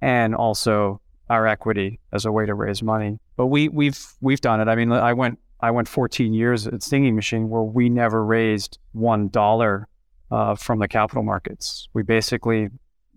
and 0.01 0.33
also 0.33 0.99
our 1.29 1.45
equity 1.45 1.99
as 2.11 2.25
a 2.25 2.31
way 2.31 2.47
to 2.47 2.55
raise 2.55 2.81
money. 2.81 3.19
But 3.37 3.45
we 3.47 3.69
we've 3.69 4.03
we've 4.21 4.41
done 4.41 4.59
it. 4.59 4.67
I 4.67 4.75
mean, 4.75 4.91
I 4.91 5.13
went 5.13 5.37
I 5.59 5.69
went 5.69 5.87
14 5.87 6.33
years 6.33 6.65
at 6.65 6.81
Singing 6.81 7.15
Machine 7.15 7.47
where 7.47 7.61
we 7.61 7.89
never 7.89 8.25
raised 8.25 8.79
one 8.93 9.29
dollar 9.29 9.87
uh, 10.31 10.55
from 10.55 10.79
the 10.79 10.87
capital 10.87 11.21
markets. 11.21 11.89
We 11.93 12.01
basically 12.01 12.69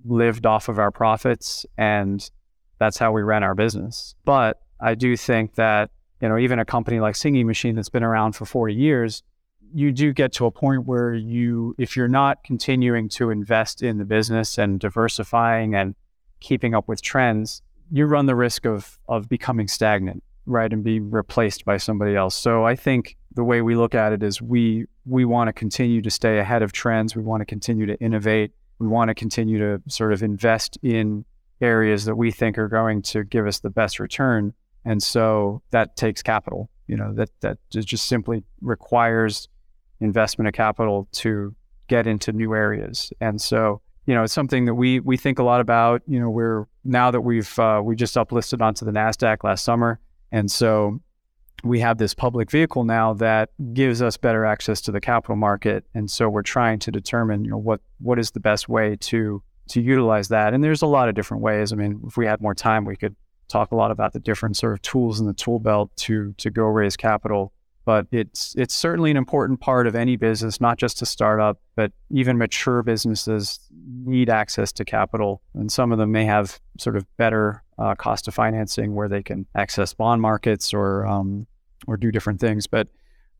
lived 0.05 0.45
off 0.45 0.69
of 0.69 0.79
our 0.79 0.91
profits, 0.91 1.65
and 1.79 2.31
that's 2.79 2.99
how 2.99 3.11
we 3.11 3.23
ran 3.23 3.43
our 3.43 3.55
business. 3.55 4.15
But 4.27 4.61
I 4.79 4.97
do 4.97 5.17
think 5.17 5.55
that 5.55 5.91
you 6.21 6.29
know 6.29 6.37
even 6.37 6.59
a 6.59 6.67
company 6.67 7.01
like 7.01 7.17
Singing 7.17 7.47
Machine 7.47 7.75
that's 7.75 7.89
been 7.89 8.05
around 8.05 8.33
for 8.33 8.45
40 8.45 8.75
years 8.75 9.23
you 9.75 9.93
do 9.93 10.13
get 10.13 10.33
to 10.35 10.47
a 10.47 10.51
point 10.51 10.87
where 10.87 11.15
you, 11.15 11.75
if 11.79 11.97
you're 11.97 12.09
not 12.09 12.45
continuing 12.45 13.09
to 13.11 13.31
invest 13.31 13.83
in 13.83 13.99
the 13.99 14.05
business 14.05 14.59
and 14.59 14.79
diversifying 14.79 15.75
and 15.75 15.95
keeping 16.41 16.75
up 16.75 16.89
with 16.89 17.03
trends, 17.03 17.63
you 17.91 18.07
run 18.07 18.27
the 18.27 18.35
risk 18.35 18.65
of 18.65 18.99
of 19.09 19.29
becoming 19.29 19.69
stagnant, 19.69 20.23
right, 20.47 20.73
and 20.73 20.83
be 20.83 20.99
replaced 21.01 21.65
by 21.65 21.77
somebody 21.77 22.17
else. 22.17 22.35
So 22.35 22.65
I 22.65 22.75
think 22.75 23.17
the 23.35 23.45
way 23.45 23.63
we 23.63 23.75
look 23.75 23.95
at 23.95 24.13
it 24.13 24.23
is 24.23 24.41
we 24.41 24.87
we 25.05 25.25
want 25.25 25.49
to 25.49 25.53
continue 25.53 26.01
to 26.03 26.11
stay 26.11 26.39
ahead 26.39 26.63
of 26.63 26.73
trends. 26.73 27.15
We 27.15 27.23
want 27.23 27.43
to 27.43 27.45
continue 27.45 27.87
to 27.87 27.99
innovate. 28.01 28.53
We 28.79 28.89
want 28.89 29.09
to 29.09 29.15
continue 29.15 29.59
to 29.59 29.83
sort 29.89 30.13
of 30.13 30.23
invest 30.23 30.79
in 30.83 31.25
areas 31.61 32.05
that 32.07 32.17
we 32.17 32.31
think 32.31 32.59
are 32.59 32.69
going 32.69 33.03
to 33.03 33.25
give 33.25 33.47
us 33.47 33.61
the 33.61 33.71
best 33.71 34.01
return. 34.01 34.55
And 34.85 35.03
so 35.03 35.63
that 35.71 35.97
takes 35.97 36.23
capital. 36.23 36.69
You 36.89 36.97
know, 36.97 37.15
that 37.15 37.31
that 37.41 37.59
just 37.71 38.09
simply 38.09 38.43
requires 38.61 39.49
investment 40.03 40.49
of 40.49 40.55
capital 40.55 41.09
to 41.13 41.55
get 41.89 42.07
into 42.07 42.33
new 42.33 42.55
areas. 42.55 43.13
And 43.21 43.41
so, 43.41 43.81
you 44.07 44.15
know, 44.15 44.23
it's 44.23 44.33
something 44.33 44.65
that 44.65 44.75
we 44.75 45.01
we 45.01 45.17
think 45.17 45.39
a 45.39 45.43
lot 45.43 45.61
about. 45.61 46.03
You 46.07 46.19
know, 46.21 46.31
we're 46.31 46.67
now 46.85 47.11
that 47.11 47.21
we've 47.21 47.59
uh, 47.59 47.81
we 47.85 47.95
just 47.95 48.15
uplisted 48.17 48.61
onto 48.61 48.85
the 48.85 48.91
Nasdaq 48.91 49.45
last 49.45 49.65
summer, 49.65 50.01
and 50.33 50.51
so 50.51 51.01
we 51.65 51.79
have 51.81 51.99
this 51.99 52.13
public 52.13 52.51
vehicle 52.51 52.85
now 52.85 53.15
that 53.15 53.51
gives 53.73 54.03
us 54.03 54.17
better 54.17 54.45
access 54.45 54.81
to 54.83 54.93
the 54.93 55.01
capital 55.01 55.37
market, 55.37 55.85
and 55.95 56.11
so 56.11 56.29
we're 56.29 56.43
trying 56.43 56.79
to 56.81 56.91
determine 56.91 57.45
you 57.45 57.51
know 57.51 57.59
what 57.59 57.81
what 57.99 58.19
is 58.19 58.33
the 58.33 58.41
best 58.41 58.69
way 58.69 58.97
to 58.97 59.43
to 59.69 59.81
utilize 59.81 60.29
that. 60.29 60.55
And 60.55 60.65
there's 60.65 60.83
a 60.83 60.87
lot 60.87 61.09
of 61.09 61.15
different 61.15 61.43
ways. 61.43 61.73
I 61.73 61.77
mean, 61.77 62.01
if 62.07 62.17
we 62.17 62.27
had 62.27 62.41
more 62.41 62.55
time, 62.55 62.85
we 62.85 62.97
could 62.97 63.15
talk 63.49 63.71
a 63.71 63.77
lot 63.77 63.91
about 63.91 64.13
the 64.13 64.21
different 64.21 64.57
sort 64.57 64.73
of 64.73 64.83
tools 64.83 65.21
in 65.21 65.27
the 65.27 65.35
tool 65.35 65.61
belt 65.61 65.91
to 65.97 66.35
to 66.39 66.51
go 66.51 66.65
raise 66.65 66.97
capital. 66.97 67.53
But 67.85 68.07
it's 68.13 68.55
it's 68.57 68.75
certainly 68.75 69.11
an 69.11 69.17
important 69.17 69.61
part 69.61 69.87
of 69.87 69.95
any 69.95 70.17
business, 70.17 70.61
not 70.61 70.79
just 70.79 71.03
a 71.03 71.07
startup, 71.07 71.61
but 71.75 71.93
even 72.11 72.39
mature 72.39 72.83
businesses 72.83 73.59
need 74.05 74.31
access 74.31 74.73
to 74.73 74.85
capital, 74.85 75.43
and 75.55 75.71
some 75.71 75.91
of 75.91 75.99
them 75.99 76.13
may 76.13 76.25
have 76.25 76.61
sort 76.79 76.97
of 76.97 77.05
better 77.17 77.63
uh, 77.79 77.95
cost 77.95 78.29
of 78.29 78.35
financing 78.35 78.95
where 78.95 79.09
they 79.09 79.23
can 79.23 79.47
access 79.57 79.95
bond 79.95 80.23
markets 80.23 80.73
or 80.73 81.07
um, 81.07 81.47
or 81.87 81.97
do 81.97 82.13
different 82.13 82.41
things. 82.41 82.67
But 82.67 82.89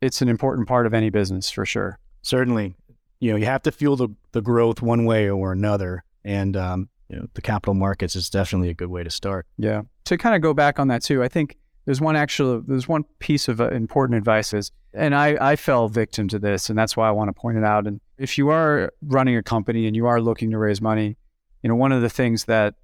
it's 0.01 0.21
an 0.23 0.29
important 0.29 0.67
part 0.67 0.87
of 0.87 0.95
any 0.95 1.11
business 1.11 1.51
for 1.51 1.65
sure. 1.65 1.99
Certainly, 2.23 2.75
you 3.21 3.31
know, 3.31 3.37
you 3.37 3.47
have 3.47 3.63
to 3.63 3.73
fuel 3.73 3.97
the 3.97 4.09
the 4.33 4.43
growth 4.43 4.83
one 4.83 5.05
way 5.05 5.31
or 5.31 5.53
another, 5.53 6.03
and 6.25 6.57
um, 6.57 6.89
you 7.13 7.19
know, 7.19 7.29
the 7.35 7.43
capital 7.43 7.75
markets 7.75 8.17
is 8.17 8.31
definitely 8.31 8.71
a 8.71 8.75
good 8.75 8.89
way 8.89 9.05
to 9.05 9.11
start. 9.11 9.47
Yeah. 9.59 9.83
To 10.07 10.17
kind 10.17 10.35
of 10.35 10.41
go 10.41 10.55
back 10.55 10.79
on 10.79 10.89
that 10.89 11.03
too, 11.03 11.23
I 11.23 11.29
think 11.29 11.59
there's 11.85 12.01
one 12.01 12.17
actual, 12.17 12.63
there's 12.67 12.89
one 12.89 13.05
piece 13.19 13.49
of 13.49 13.61
uh, 13.61 13.71
important 13.71 14.17
advice 14.17 14.53
is, 14.53 14.71
and 14.95 15.15
I, 15.15 15.53
I 15.53 15.57
fell 15.57 15.89
victim 15.89 16.29
to 16.29 16.39
this, 16.39 16.71
and 16.71 16.79
that's 16.79 16.97
why 16.97 17.09
I 17.09 17.11
want 17.11 17.29
to 17.29 17.33
point 17.33 17.59
it 17.59 17.65
out. 17.65 17.87
And 17.87 18.01
if 18.19 18.39
you 18.39 18.51
are 18.51 18.93
running 19.03 19.37
a 19.37 19.43
company 19.43 19.87
and 19.87 19.97
you 19.97 20.07
are 20.07 20.21
looking 20.21 20.51
to 20.51 20.59
raise 20.59 20.81
money, 20.81 21.17
you 21.63 21.69
know, 21.69 21.75
one 21.75 21.93
of 21.93 22.03
the 22.03 22.11
things 22.11 22.45
that 22.45 22.75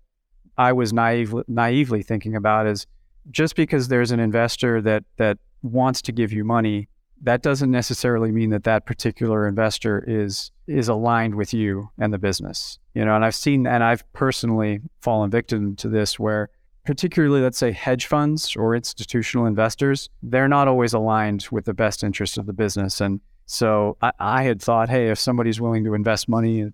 I 0.57 0.73
was 0.73 0.93
naive, 0.93 1.35
naively 1.47 2.03
thinking 2.03 2.35
about 2.35 2.67
is 2.67 2.87
just 3.31 3.55
because 3.57 3.89
there's 3.89 4.11
an 4.11 4.21
investor 4.21 4.81
that 4.83 5.05
that 5.17 5.39
wants 5.63 6.01
to 6.03 6.13
give 6.13 6.33
you 6.33 6.45
money 6.45 6.89
that 7.23 7.43
doesn't 7.43 7.71
necessarily 7.71 8.31
mean 8.31 8.51
that 8.51 8.65
that 8.65 8.87
particular 8.87 9.47
investor 9.47 10.05
is 10.07 10.51
is 10.67 10.89
aligned 10.89 11.35
with 11.35 11.53
you 11.53 11.91
and 11.99 12.13
the 12.13 12.19
business 12.19 12.79
you 12.95 13.05
know 13.05 13.15
and 13.15 13.25
i've 13.25 13.35
seen 13.35 13.67
and 13.67 13.83
i've 13.83 14.11
personally 14.13 14.81
fallen 15.01 15.31
victim 15.31 15.75
to 15.77 15.89
this 15.89 16.19
where 16.19 16.49
particularly 16.89 17.43
let's 17.43 17.59
say 17.59 17.71
hedge 17.71 18.07
funds 18.07 18.57
or 18.57 18.75
institutional 18.75 19.45
investors 19.45 20.09
they're 20.23 20.49
not 20.49 20.67
always 20.67 20.95
aligned 20.95 21.47
with 21.51 21.67
the 21.67 21.75
best 21.75 22.03
interest 22.03 22.39
of 22.39 22.47
the 22.47 22.53
business. 22.55 22.99
And 22.99 23.21
so 23.45 23.99
I, 24.01 24.13
I 24.19 24.43
had 24.45 24.63
thought 24.63 24.89
hey 24.89 25.11
if 25.11 25.19
somebody's 25.19 25.61
willing 25.61 25.85
to 25.85 25.93
invest 25.93 26.31
money 26.31 26.65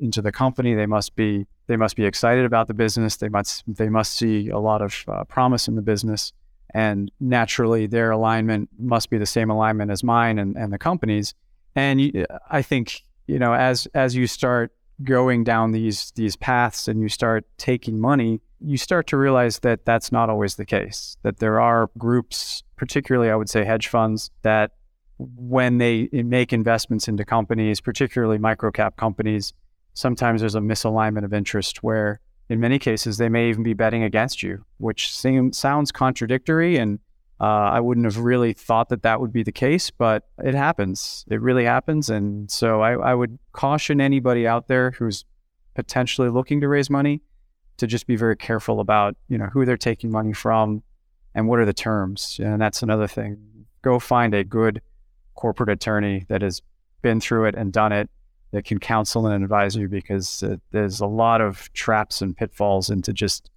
into 0.00 0.22
the 0.22 0.30
company 0.30 0.74
they 0.74 0.86
must 0.86 1.16
be 1.16 1.48
they 1.66 1.76
must 1.76 1.96
be 1.96 2.04
excited 2.04 2.44
about 2.44 2.68
the 2.68 2.74
business. 2.74 3.16
They 3.16 3.28
must 3.28 3.64
they 3.66 3.88
must 3.88 4.12
see 4.12 4.50
a 4.50 4.60
lot 4.60 4.82
of 4.82 5.04
uh, 5.08 5.24
promise 5.24 5.66
in 5.66 5.74
the 5.74 5.82
business. 5.82 6.32
And 6.72 7.10
naturally 7.18 7.88
their 7.88 8.12
alignment 8.12 8.68
must 8.78 9.10
be 9.10 9.18
the 9.18 9.26
same 9.26 9.50
alignment 9.50 9.90
as 9.90 10.04
mine 10.04 10.38
and, 10.38 10.56
and 10.56 10.72
the 10.72 10.78
company's. 10.78 11.34
And 11.74 12.24
i 12.48 12.62
think 12.62 13.02
you 13.26 13.40
know 13.40 13.52
as 13.52 13.88
as 13.94 14.14
you 14.14 14.28
start 14.28 14.70
going 15.02 15.42
down 15.42 15.72
these 15.72 16.12
these 16.12 16.36
paths 16.36 16.86
and 16.86 17.00
you 17.00 17.08
start 17.08 17.44
taking 17.58 17.98
money 18.00 18.40
you 18.60 18.76
start 18.76 19.06
to 19.06 19.16
realize 19.16 19.60
that 19.60 19.84
that's 19.84 20.10
not 20.10 20.30
always 20.30 20.56
the 20.56 20.64
case 20.64 21.16
that 21.22 21.38
there 21.38 21.60
are 21.60 21.90
groups 21.98 22.62
particularly 22.76 23.30
i 23.30 23.36
would 23.36 23.50
say 23.50 23.64
hedge 23.64 23.88
funds 23.88 24.30
that 24.42 24.72
when 25.18 25.78
they 25.78 26.08
make 26.12 26.52
investments 26.52 27.08
into 27.08 27.24
companies 27.24 27.80
particularly 27.80 28.38
microcap 28.38 28.96
companies 28.96 29.52
sometimes 29.94 30.40
there's 30.40 30.54
a 30.54 30.60
misalignment 30.60 31.24
of 31.24 31.32
interest 31.32 31.82
where 31.82 32.20
in 32.48 32.60
many 32.60 32.78
cases, 32.78 33.18
they 33.18 33.28
may 33.28 33.48
even 33.48 33.62
be 33.62 33.74
betting 33.74 34.02
against 34.02 34.42
you, 34.42 34.64
which 34.78 35.14
seem, 35.14 35.52
sounds 35.52 35.90
contradictory. 35.90 36.76
And 36.76 37.00
uh, 37.40 37.44
I 37.44 37.80
wouldn't 37.80 38.06
have 38.06 38.18
really 38.18 38.52
thought 38.52 38.88
that 38.90 39.02
that 39.02 39.20
would 39.20 39.32
be 39.32 39.42
the 39.42 39.52
case, 39.52 39.90
but 39.90 40.28
it 40.42 40.54
happens. 40.54 41.24
It 41.28 41.40
really 41.40 41.64
happens. 41.64 42.08
And 42.08 42.50
so 42.50 42.80
I, 42.80 42.92
I 42.92 43.14
would 43.14 43.38
caution 43.52 44.00
anybody 44.00 44.46
out 44.46 44.68
there 44.68 44.92
who's 44.92 45.24
potentially 45.74 46.28
looking 46.28 46.60
to 46.60 46.68
raise 46.68 46.88
money 46.88 47.20
to 47.78 47.86
just 47.86 48.06
be 48.06 48.16
very 48.16 48.36
careful 48.36 48.80
about, 48.80 49.16
you 49.28 49.38
know, 49.38 49.46
who 49.46 49.64
they're 49.64 49.76
taking 49.76 50.10
money 50.10 50.32
from 50.32 50.82
and 51.34 51.48
what 51.48 51.58
are 51.58 51.64
the 51.64 51.72
terms. 51.72 52.40
And 52.42 52.60
that's 52.60 52.82
another 52.82 53.06
thing. 53.06 53.66
Go 53.82 53.98
find 53.98 54.34
a 54.34 54.44
good 54.44 54.80
corporate 55.34 55.68
attorney 55.68 56.24
that 56.28 56.42
has 56.42 56.62
been 57.02 57.20
through 57.20 57.44
it 57.46 57.54
and 57.54 57.72
done 57.72 57.92
it 57.92 58.10
that 58.52 58.64
can 58.64 58.78
counsel 58.78 59.26
and 59.26 59.44
advise 59.44 59.76
you 59.76 59.88
because 59.88 60.42
uh, 60.42 60.56
there's 60.70 61.00
a 61.00 61.06
lot 61.06 61.40
of 61.40 61.72
traps 61.72 62.22
and 62.22 62.36
pitfalls 62.36 62.90
into 62.90 63.12
just 63.12 63.50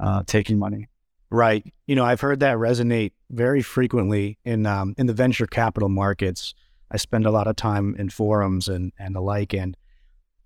uh, 0.00 0.22
taking 0.26 0.58
money. 0.58 0.88
Right. 1.30 1.64
You 1.86 1.96
know, 1.96 2.04
I've 2.04 2.20
heard 2.20 2.40
that 2.40 2.56
resonate 2.56 3.12
very 3.30 3.62
frequently 3.62 4.38
in 4.44 4.64
um, 4.66 4.94
in 4.96 5.06
the 5.06 5.12
venture 5.12 5.46
capital 5.46 5.88
markets. 5.88 6.54
I 6.90 6.98
spend 6.98 7.26
a 7.26 7.32
lot 7.32 7.48
of 7.48 7.56
time 7.56 7.96
in 7.98 8.10
forums 8.10 8.68
and 8.68 8.92
and 8.98 9.14
the 9.14 9.20
like, 9.20 9.52
and 9.52 9.76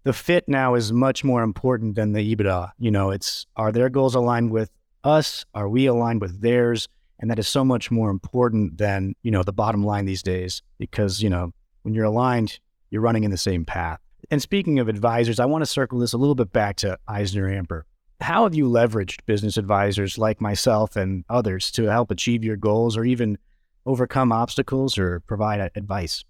the 0.04 0.12
fit 0.12 0.48
now 0.48 0.74
is 0.74 0.92
much 0.92 1.24
more 1.24 1.42
important 1.42 1.94
than 1.94 2.12
the 2.12 2.34
EBITDA. 2.34 2.72
You 2.78 2.90
know, 2.90 3.10
it's 3.10 3.46
are 3.56 3.72
their 3.72 3.88
goals 3.88 4.14
aligned 4.14 4.50
with 4.50 4.70
us? 5.04 5.44
Are 5.54 5.68
we 5.68 5.86
aligned 5.86 6.20
with 6.20 6.40
theirs? 6.40 6.88
And 7.18 7.30
that 7.30 7.38
is 7.38 7.48
so 7.48 7.64
much 7.64 7.90
more 7.90 8.10
important 8.10 8.78
than 8.78 9.14
you 9.22 9.30
know 9.30 9.42
the 9.42 9.52
bottom 9.52 9.84
line 9.84 10.06
these 10.06 10.22
days 10.22 10.62
because 10.78 11.22
you 11.22 11.28
know 11.28 11.52
when 11.82 11.94
you're 11.94 12.04
aligned, 12.04 12.58
you're 12.90 13.02
running 13.02 13.24
in 13.24 13.30
the 13.30 13.36
same 13.36 13.64
path. 13.64 14.00
And 14.30 14.40
speaking 14.40 14.78
of 14.78 14.88
advisors, 14.88 15.40
I 15.40 15.46
want 15.46 15.62
to 15.62 15.66
circle 15.66 15.98
this 15.98 16.12
a 16.12 16.18
little 16.18 16.34
bit 16.34 16.52
back 16.52 16.76
to 16.76 16.98
Eisner 17.08 17.48
EisnerAmper. 17.48 17.82
How 18.20 18.44
have 18.44 18.54
you 18.54 18.68
leveraged 18.68 19.24
business 19.24 19.56
advisors 19.56 20.18
like 20.18 20.40
myself 20.40 20.94
and 20.94 21.24
others 21.30 21.70
to 21.72 21.84
help 21.84 22.10
achieve 22.10 22.44
your 22.44 22.56
goals 22.56 22.96
or 22.96 23.04
even 23.04 23.38
overcome 23.86 24.30
obstacles 24.30 24.98
or 24.98 25.20
provide 25.20 25.70
advice? 25.74 26.24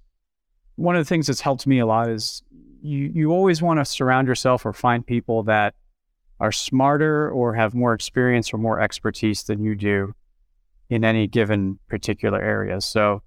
One 0.76 0.96
of 0.96 1.00
the 1.00 1.08
things 1.08 1.26
that's 1.26 1.40
helped 1.40 1.66
me 1.66 1.80
a 1.80 1.86
lot 1.86 2.08
is 2.08 2.42
you, 2.82 3.10
you 3.14 3.32
always 3.32 3.62
want 3.62 3.80
to 3.80 3.84
surround 3.84 4.28
yourself 4.28 4.64
or 4.64 4.72
find 4.72 5.06
people 5.06 5.42
that 5.44 5.74
are 6.38 6.52
smarter 6.52 7.30
or 7.30 7.54
have 7.54 7.74
more 7.74 7.92
experience 7.92 8.52
or 8.52 8.58
more 8.58 8.80
expertise 8.80 9.42
than 9.42 9.62
you 9.62 9.74
do 9.74 10.14
in 10.88 11.04
any 11.04 11.26
given 11.26 11.78
particular 11.88 12.40
area. 12.40 12.80
So, 12.80 13.22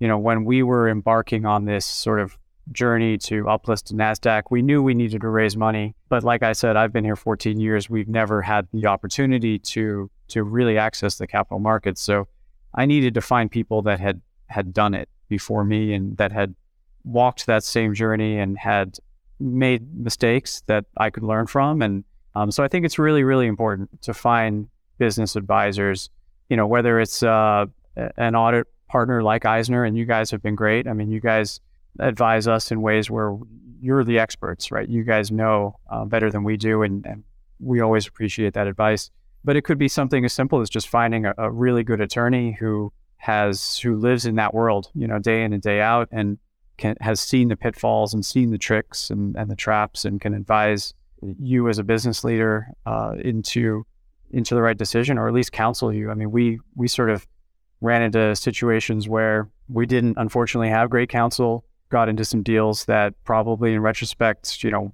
you 0.00 0.08
know, 0.08 0.18
when 0.18 0.44
we 0.44 0.62
were 0.62 0.88
embarking 0.88 1.46
on 1.46 1.64
this 1.64 1.86
sort 1.86 2.20
of 2.20 2.36
journey 2.72 3.16
to 3.16 3.44
uplist 3.44 3.84
to 3.84 3.94
NASDAQ, 3.94 4.44
we 4.50 4.62
knew 4.62 4.82
we 4.82 4.94
needed 4.94 5.20
to 5.20 5.28
raise 5.28 5.56
money. 5.56 5.94
But 6.08 6.24
like 6.24 6.42
I 6.42 6.52
said, 6.52 6.76
I've 6.76 6.92
been 6.92 7.04
here 7.04 7.16
14 7.16 7.60
years. 7.60 7.88
We've 7.88 8.08
never 8.08 8.42
had 8.42 8.66
the 8.72 8.86
opportunity 8.86 9.58
to 9.60 10.10
to 10.28 10.42
really 10.42 10.76
access 10.76 11.16
the 11.18 11.26
capital 11.26 11.60
markets. 11.60 12.02
So 12.02 12.26
I 12.74 12.84
needed 12.84 13.14
to 13.14 13.20
find 13.20 13.48
people 13.50 13.82
that 13.82 14.00
had 14.00 14.20
had 14.48 14.72
done 14.72 14.92
it 14.92 15.08
before 15.28 15.64
me 15.64 15.94
and 15.94 16.16
that 16.16 16.32
had 16.32 16.54
walked 17.06 17.46
that 17.46 17.64
same 17.64 17.94
journey 17.94 18.38
and 18.38 18.58
had 18.58 18.98
made 19.40 19.94
mistakes 19.96 20.62
that 20.66 20.84
I 20.96 21.10
could 21.10 21.22
learn 21.22 21.46
from. 21.46 21.80
And 21.80 22.04
um, 22.34 22.50
so 22.50 22.62
I 22.62 22.68
think 22.68 22.84
it's 22.84 22.98
really, 22.98 23.24
really 23.24 23.46
important 23.46 24.02
to 24.02 24.12
find 24.12 24.68
business 24.98 25.36
advisors, 25.36 26.10
you 26.50 26.56
know, 26.56 26.66
whether 26.66 27.00
it's 27.00 27.22
uh, 27.22 27.66
an 28.16 28.34
audit 28.34 28.66
partner 28.88 29.22
like 29.22 29.44
Eisner, 29.44 29.84
and 29.84 29.96
you 29.96 30.04
guys 30.04 30.30
have 30.30 30.42
been 30.42 30.54
great. 30.54 30.86
I 30.86 30.92
mean, 30.92 31.10
you 31.10 31.20
guys 31.20 31.60
advise 31.98 32.46
us 32.46 32.70
in 32.70 32.82
ways 32.82 33.10
where 33.10 33.36
you're 33.80 34.04
the 34.04 34.18
experts, 34.18 34.70
right? 34.70 34.88
You 34.88 35.04
guys 35.04 35.30
know 35.30 35.78
uh, 35.90 36.04
better 36.04 36.30
than 36.30 36.44
we 36.44 36.56
do, 36.56 36.82
and, 36.82 37.04
and, 37.06 37.24
we 37.58 37.80
always 37.80 38.06
appreciate 38.06 38.52
that 38.52 38.66
advice. 38.66 39.10
But 39.42 39.56
it 39.56 39.62
could 39.62 39.78
be 39.78 39.88
something 39.88 40.26
as 40.26 40.34
simple 40.34 40.60
as 40.60 40.68
just 40.68 40.88
finding 40.88 41.24
a, 41.24 41.32
a, 41.38 41.50
really 41.50 41.82
good 41.82 42.02
attorney 42.02 42.52
who 42.52 42.92
has 43.16 43.78
who 43.78 43.96
lives 43.96 44.26
in 44.26 44.34
that 44.34 44.52
world, 44.52 44.90
you 44.94 45.06
know, 45.06 45.18
day 45.18 45.42
in 45.42 45.54
and 45.54 45.62
day 45.62 45.80
out, 45.80 46.06
and 46.12 46.36
can, 46.76 46.96
has 47.00 47.20
seen 47.20 47.48
the 47.48 47.56
pitfalls 47.56 48.14
and 48.14 48.24
seen 48.24 48.50
the 48.50 48.58
tricks 48.58 49.10
and, 49.10 49.36
and 49.36 49.50
the 49.50 49.56
traps, 49.56 50.04
and 50.04 50.20
can 50.20 50.34
advise 50.34 50.94
you 51.22 51.68
as 51.68 51.78
a 51.78 51.84
business 51.84 52.24
leader 52.24 52.68
uh, 52.84 53.14
into 53.22 53.86
into 54.30 54.54
the 54.54 54.62
right 54.62 54.76
decision, 54.76 55.18
or 55.18 55.28
at 55.28 55.34
least 55.34 55.52
counsel 55.52 55.92
you. 55.92 56.10
I 56.10 56.14
mean, 56.14 56.30
we 56.30 56.58
we 56.74 56.88
sort 56.88 57.10
of 57.10 57.26
ran 57.80 58.02
into 58.02 58.34
situations 58.36 59.08
where 59.08 59.48
we 59.68 59.86
didn't 59.86 60.16
unfortunately 60.18 60.70
have 60.70 60.90
great 60.90 61.08
counsel 61.08 61.64
got 61.88 62.08
into 62.08 62.24
some 62.24 62.42
deals 62.42 62.84
that 62.86 63.14
probably 63.24 63.72
in 63.72 63.80
retrospect, 63.80 64.64
you 64.64 64.70
know, 64.70 64.90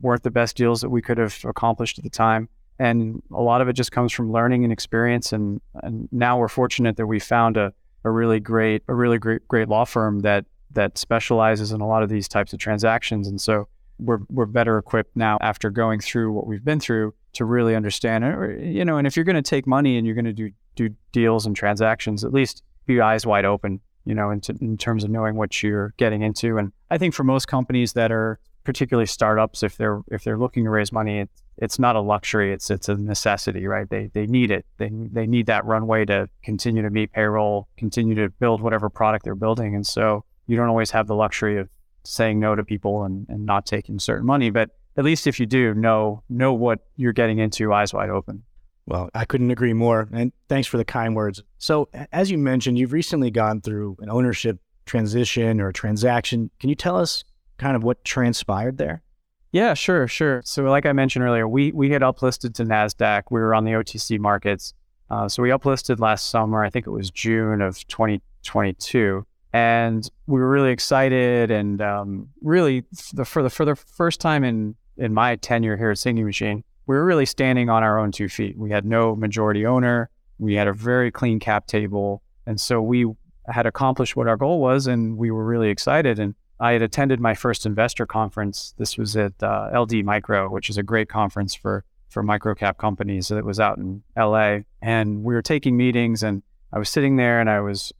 weren't 0.00 0.22
the 0.22 0.30
best 0.30 0.56
deals 0.56 0.80
that 0.80 0.90
we 0.90 1.02
could 1.02 1.18
have 1.18 1.38
accomplished 1.44 1.98
at 1.98 2.04
the 2.04 2.10
time. 2.10 2.48
And 2.78 3.22
a 3.32 3.40
lot 3.40 3.60
of 3.60 3.68
it 3.68 3.72
just 3.72 3.90
comes 3.90 4.12
from 4.12 4.30
learning 4.30 4.62
and 4.62 4.72
experience. 4.72 5.32
And, 5.32 5.60
and 5.82 6.08
now 6.12 6.38
we're 6.38 6.48
fortunate 6.48 6.96
that 6.96 7.06
we 7.06 7.18
found 7.18 7.56
a, 7.56 7.72
a 8.04 8.10
really 8.10 8.38
great, 8.38 8.82
a 8.86 8.94
really 8.94 9.18
great, 9.18 9.48
great 9.48 9.68
law 9.68 9.84
firm 9.84 10.20
that, 10.20 10.44
that 10.76 10.96
specializes 10.96 11.72
in 11.72 11.80
a 11.80 11.86
lot 11.86 12.02
of 12.02 12.08
these 12.08 12.28
types 12.28 12.52
of 12.52 12.58
transactions. 12.58 13.28
And 13.28 13.40
so 13.40 13.68
we're, 13.98 14.20
we're 14.30 14.46
better 14.46 14.78
equipped 14.78 15.16
now 15.16 15.38
after 15.40 15.70
going 15.70 16.00
through 16.00 16.32
what 16.32 16.46
we've 16.46 16.64
been 16.64 16.80
through 16.80 17.12
to 17.34 17.44
really 17.44 17.74
understand 17.74 18.24
it. 18.24 18.62
You 18.62 18.84
know, 18.84 18.96
and 18.96 19.06
if 19.06 19.16
you're 19.16 19.24
going 19.24 19.36
to 19.36 19.42
take 19.42 19.66
money 19.66 19.98
and 19.98 20.06
you're 20.06 20.14
going 20.14 20.26
to 20.26 20.32
do, 20.32 20.50
do 20.76 20.90
deals 21.12 21.44
and 21.44 21.56
transactions, 21.56 22.24
at 22.24 22.32
least 22.32 22.62
be 22.86 23.00
eyes 23.00 23.26
wide 23.26 23.44
open 23.44 23.80
you 24.06 24.14
know, 24.14 24.30
in, 24.30 24.40
t- 24.40 24.54
in 24.60 24.78
terms 24.78 25.04
of 25.04 25.10
knowing 25.10 25.34
what 25.34 25.62
you're 25.62 25.92
getting 25.98 26.22
into. 26.22 26.56
And 26.56 26.72
I 26.90 26.96
think 26.96 27.12
for 27.12 27.24
most 27.24 27.48
companies 27.48 27.92
that 27.94 28.12
are 28.12 28.38
particularly 28.64 29.06
startups, 29.06 29.62
if 29.62 29.76
they're 29.76 30.00
if 30.10 30.24
they're 30.24 30.38
looking 30.38 30.64
to 30.64 30.70
raise 30.70 30.92
money, 30.92 31.26
it's 31.58 31.78
not 31.78 31.96
a 31.96 32.00
luxury; 32.00 32.52
it's 32.52 32.70
it's 32.70 32.88
a 32.88 32.94
necessity, 32.94 33.66
right? 33.66 33.88
They 33.90 34.06
they 34.14 34.26
need 34.26 34.50
it. 34.50 34.64
They 34.78 34.90
they 34.90 35.26
need 35.26 35.46
that 35.46 35.64
runway 35.64 36.04
to 36.06 36.28
continue 36.42 36.82
to 36.82 36.90
meet 36.90 37.12
payroll, 37.12 37.68
continue 37.76 38.14
to 38.14 38.30
build 38.30 38.62
whatever 38.62 38.88
product 38.88 39.24
they're 39.24 39.34
building, 39.34 39.74
and 39.74 39.86
so 39.86 40.24
you 40.46 40.56
don't 40.56 40.68
always 40.68 40.90
have 40.90 41.06
the 41.06 41.14
luxury 41.14 41.58
of 41.58 41.68
saying 42.04 42.38
no 42.38 42.54
to 42.54 42.64
people 42.64 43.04
and, 43.04 43.26
and 43.28 43.44
not 43.44 43.66
taking 43.66 43.98
certain 43.98 44.26
money. 44.26 44.50
But 44.50 44.70
at 44.96 45.04
least 45.04 45.26
if 45.26 45.38
you 45.40 45.46
do, 45.46 45.74
know 45.74 46.22
know 46.28 46.52
what 46.54 46.80
you're 46.96 47.12
getting 47.12 47.38
into, 47.38 47.72
eyes 47.72 47.92
wide 47.92 48.10
open. 48.10 48.44
Well, 48.86 49.10
I 49.14 49.24
couldn't 49.24 49.50
agree 49.50 49.72
more. 49.72 50.08
And 50.12 50.32
thanks 50.48 50.68
for 50.68 50.76
the 50.76 50.84
kind 50.84 51.16
words. 51.16 51.42
So, 51.58 51.88
as 52.12 52.30
you 52.30 52.38
mentioned, 52.38 52.78
you've 52.78 52.92
recently 52.92 53.30
gone 53.30 53.60
through 53.60 53.96
an 54.00 54.08
ownership 54.08 54.58
transition 54.84 55.60
or 55.60 55.68
a 55.68 55.72
transaction. 55.72 56.50
Can 56.60 56.68
you 56.68 56.76
tell 56.76 56.96
us 56.96 57.24
kind 57.58 57.74
of 57.74 57.82
what 57.82 58.04
transpired 58.04 58.78
there? 58.78 59.02
Yeah, 59.50 59.74
sure, 59.74 60.06
sure. 60.06 60.42
So, 60.44 60.62
like 60.64 60.86
I 60.86 60.92
mentioned 60.92 61.24
earlier, 61.24 61.48
we 61.48 61.72
we 61.72 61.90
had 61.90 62.02
uplisted 62.02 62.54
to 62.54 62.64
Nasdaq. 62.64 63.24
We 63.30 63.40
were 63.40 63.54
on 63.54 63.64
the 63.64 63.72
OTC 63.72 64.18
markets. 64.20 64.72
Uh, 65.08 65.28
so 65.28 65.42
we 65.42 65.50
uplisted 65.50 66.00
last 66.00 66.30
summer. 66.30 66.64
I 66.64 66.70
think 66.70 66.86
it 66.86 66.90
was 66.90 67.10
June 67.10 67.62
of 67.62 67.86
2022, 67.86 69.24
and 69.56 70.10
we 70.26 70.38
were 70.38 70.50
really 70.50 70.70
excited. 70.70 71.50
And 71.50 71.80
um, 71.80 72.28
really, 72.42 72.84
the, 73.14 73.24
for 73.24 73.42
the 73.42 73.48
for 73.48 73.64
the 73.64 73.74
first 73.74 74.20
time 74.20 74.44
in 74.44 74.74
in 74.98 75.14
my 75.14 75.36
tenure 75.36 75.78
here 75.78 75.90
at 75.90 75.98
Singing 75.98 76.26
Machine, 76.26 76.62
we 76.86 76.94
were 76.94 77.04
really 77.04 77.24
standing 77.24 77.70
on 77.70 77.82
our 77.82 77.98
own 77.98 78.12
two 78.12 78.28
feet. 78.28 78.58
We 78.58 78.70
had 78.70 78.84
no 78.84 79.16
majority 79.16 79.64
owner. 79.64 80.10
We 80.38 80.54
had 80.54 80.68
a 80.68 80.74
very 80.74 81.10
clean 81.10 81.40
cap 81.40 81.66
table, 81.66 82.22
and 82.46 82.60
so 82.60 82.82
we 82.82 83.06
had 83.48 83.64
accomplished 83.64 84.14
what 84.14 84.28
our 84.28 84.36
goal 84.36 84.60
was, 84.60 84.86
and 84.86 85.16
we 85.16 85.30
were 85.30 85.46
really 85.46 85.70
excited. 85.70 86.18
And 86.18 86.34
I 86.60 86.72
had 86.72 86.82
attended 86.82 87.18
my 87.20 87.34
first 87.34 87.64
investor 87.64 88.04
conference. 88.04 88.74
This 88.76 88.98
was 88.98 89.16
at 89.16 89.42
uh, 89.42 89.70
LD 89.74 90.04
Micro, 90.04 90.50
which 90.50 90.68
is 90.68 90.76
a 90.76 90.82
great 90.82 91.08
conference 91.08 91.54
for 91.54 91.82
for 92.10 92.22
microcap 92.22 92.76
companies. 92.76 93.30
It 93.30 93.44
was 93.44 93.58
out 93.58 93.78
in 93.78 94.02
LA, 94.18 94.58
and 94.82 95.24
we 95.24 95.34
were 95.34 95.42
taking 95.42 95.78
meetings. 95.78 96.22
And 96.22 96.42
I 96.74 96.78
was 96.78 96.90
sitting 96.90 97.16
there, 97.16 97.40
and 97.40 97.48
I 97.48 97.60
was 97.60 97.90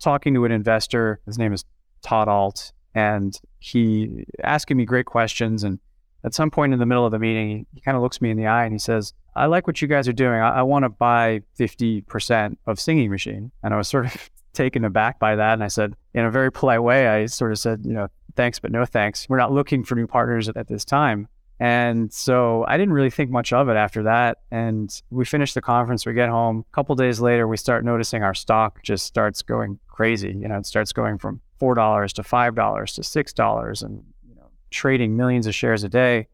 talking 0.00 0.34
to 0.34 0.44
an 0.44 0.52
investor. 0.52 1.20
His 1.26 1.38
name 1.38 1.52
is 1.52 1.64
Todd 2.02 2.28
Ault, 2.28 2.72
and 2.94 3.38
he 3.58 4.24
asking 4.42 4.76
me 4.76 4.84
great 4.84 5.06
questions. 5.06 5.62
And 5.64 5.78
at 6.24 6.34
some 6.34 6.50
point 6.50 6.72
in 6.72 6.78
the 6.78 6.86
middle 6.86 7.04
of 7.04 7.12
the 7.12 7.18
meeting, 7.18 7.66
he, 7.72 7.80
kind 7.80 7.96
of 7.96 8.02
looks 8.02 8.20
me 8.20 8.30
in 8.30 8.36
the 8.36 8.46
eye 8.46 8.64
and 8.64 8.72
he 8.72 8.78
says, 8.78 9.12
"I 9.36 9.46
like 9.46 9.66
what 9.66 9.80
you 9.80 9.88
guys 9.88 10.08
are 10.08 10.12
doing. 10.12 10.40
I, 10.40 10.58
I 10.58 10.62
want 10.62 10.84
to 10.84 10.88
buy 10.88 11.42
fifty 11.54 12.00
percent 12.02 12.58
of 12.66 12.80
Singing 12.80 13.10
Machine." 13.10 13.52
And 13.62 13.72
I 13.72 13.76
was 13.76 13.88
sort 13.88 14.06
of 14.06 14.30
taken 14.52 14.84
aback 14.84 15.18
by 15.18 15.36
that. 15.36 15.54
And 15.54 15.64
I 15.64 15.68
said, 15.68 15.94
in 16.14 16.24
a 16.24 16.30
very 16.30 16.50
polite 16.50 16.82
way, 16.82 17.06
I 17.06 17.26
sort 17.26 17.52
of 17.52 17.58
said, 17.58 17.82
you 17.84 17.92
know, 17.92 18.08
thanks, 18.34 18.58
but 18.58 18.72
no 18.72 18.84
thanks. 18.84 19.28
We're 19.28 19.38
not 19.38 19.52
looking 19.52 19.84
for 19.84 19.94
new 19.94 20.06
partners 20.06 20.48
at, 20.48 20.56
at 20.56 20.66
this 20.66 20.84
time. 20.84 21.28
And 21.60 22.10
so 22.10 22.64
I 22.66 22.78
didn't 22.78 22.94
really 22.94 23.10
think 23.10 23.30
much 23.30 23.52
of 23.52 23.68
it 23.68 23.76
after 23.76 24.04
that. 24.04 24.38
And 24.50 24.90
we 25.10 25.26
finished 25.26 25.54
the 25.54 25.60
conference, 25.60 26.06
we 26.06 26.14
get 26.14 26.30
home. 26.30 26.64
A 26.72 26.74
couple 26.74 26.94
days 26.94 27.20
later, 27.20 27.46
we 27.46 27.58
start 27.58 27.84
noticing 27.84 28.22
our 28.22 28.32
stock 28.32 28.82
just 28.82 29.04
starts 29.04 29.42
going 29.42 29.78
crazy. 29.86 30.28
You 30.28 30.48
know, 30.48 30.56
it 30.56 30.64
starts 30.64 30.94
going 30.94 31.18
from 31.18 31.42
$4 31.60 32.12
to 32.14 32.22
$5 32.22 32.94
to 32.94 33.00
$6 33.02 33.82
and, 33.82 34.02
you 34.26 34.34
know, 34.36 34.48
trading 34.70 35.18
millions 35.18 35.46
of 35.46 35.54
shares 35.54 35.84
a 35.84 35.90
day. 35.90 36.28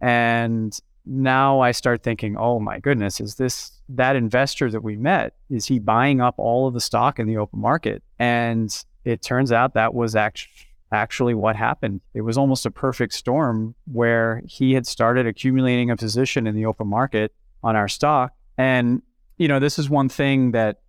And 0.00 0.76
now 1.06 1.60
I 1.60 1.70
start 1.70 2.02
thinking, 2.02 2.36
oh 2.36 2.58
my 2.58 2.80
goodness, 2.80 3.20
is 3.20 3.36
this 3.36 3.80
that 3.88 4.16
investor 4.16 4.68
that 4.68 4.82
we 4.82 4.96
met? 4.96 5.34
Is 5.48 5.66
he 5.66 5.78
buying 5.78 6.20
up 6.20 6.34
all 6.38 6.66
of 6.66 6.74
the 6.74 6.80
stock 6.80 7.20
in 7.20 7.28
the 7.28 7.36
open 7.36 7.60
market? 7.60 8.02
And 8.18 8.76
it 9.04 9.22
turns 9.22 9.52
out 9.52 9.74
that 9.74 9.94
was 9.94 10.16
actually 10.16 10.52
actually 10.92 11.34
what 11.34 11.56
happened. 11.56 12.00
It 12.14 12.20
was 12.20 12.38
almost 12.38 12.66
a 12.66 12.70
perfect 12.70 13.14
storm 13.14 13.74
where 13.90 14.42
he 14.46 14.74
had 14.74 14.86
started 14.86 15.26
accumulating 15.26 15.90
a 15.90 15.96
position 15.96 16.46
in 16.46 16.54
the 16.54 16.66
open 16.66 16.86
market 16.86 17.32
on 17.62 17.76
our 17.76 17.88
stock. 17.88 18.32
And, 18.58 19.02
you 19.38 19.48
know, 19.48 19.58
this 19.58 19.78
is 19.78 19.88
one 19.88 20.08
thing 20.08 20.52
that 20.52 20.80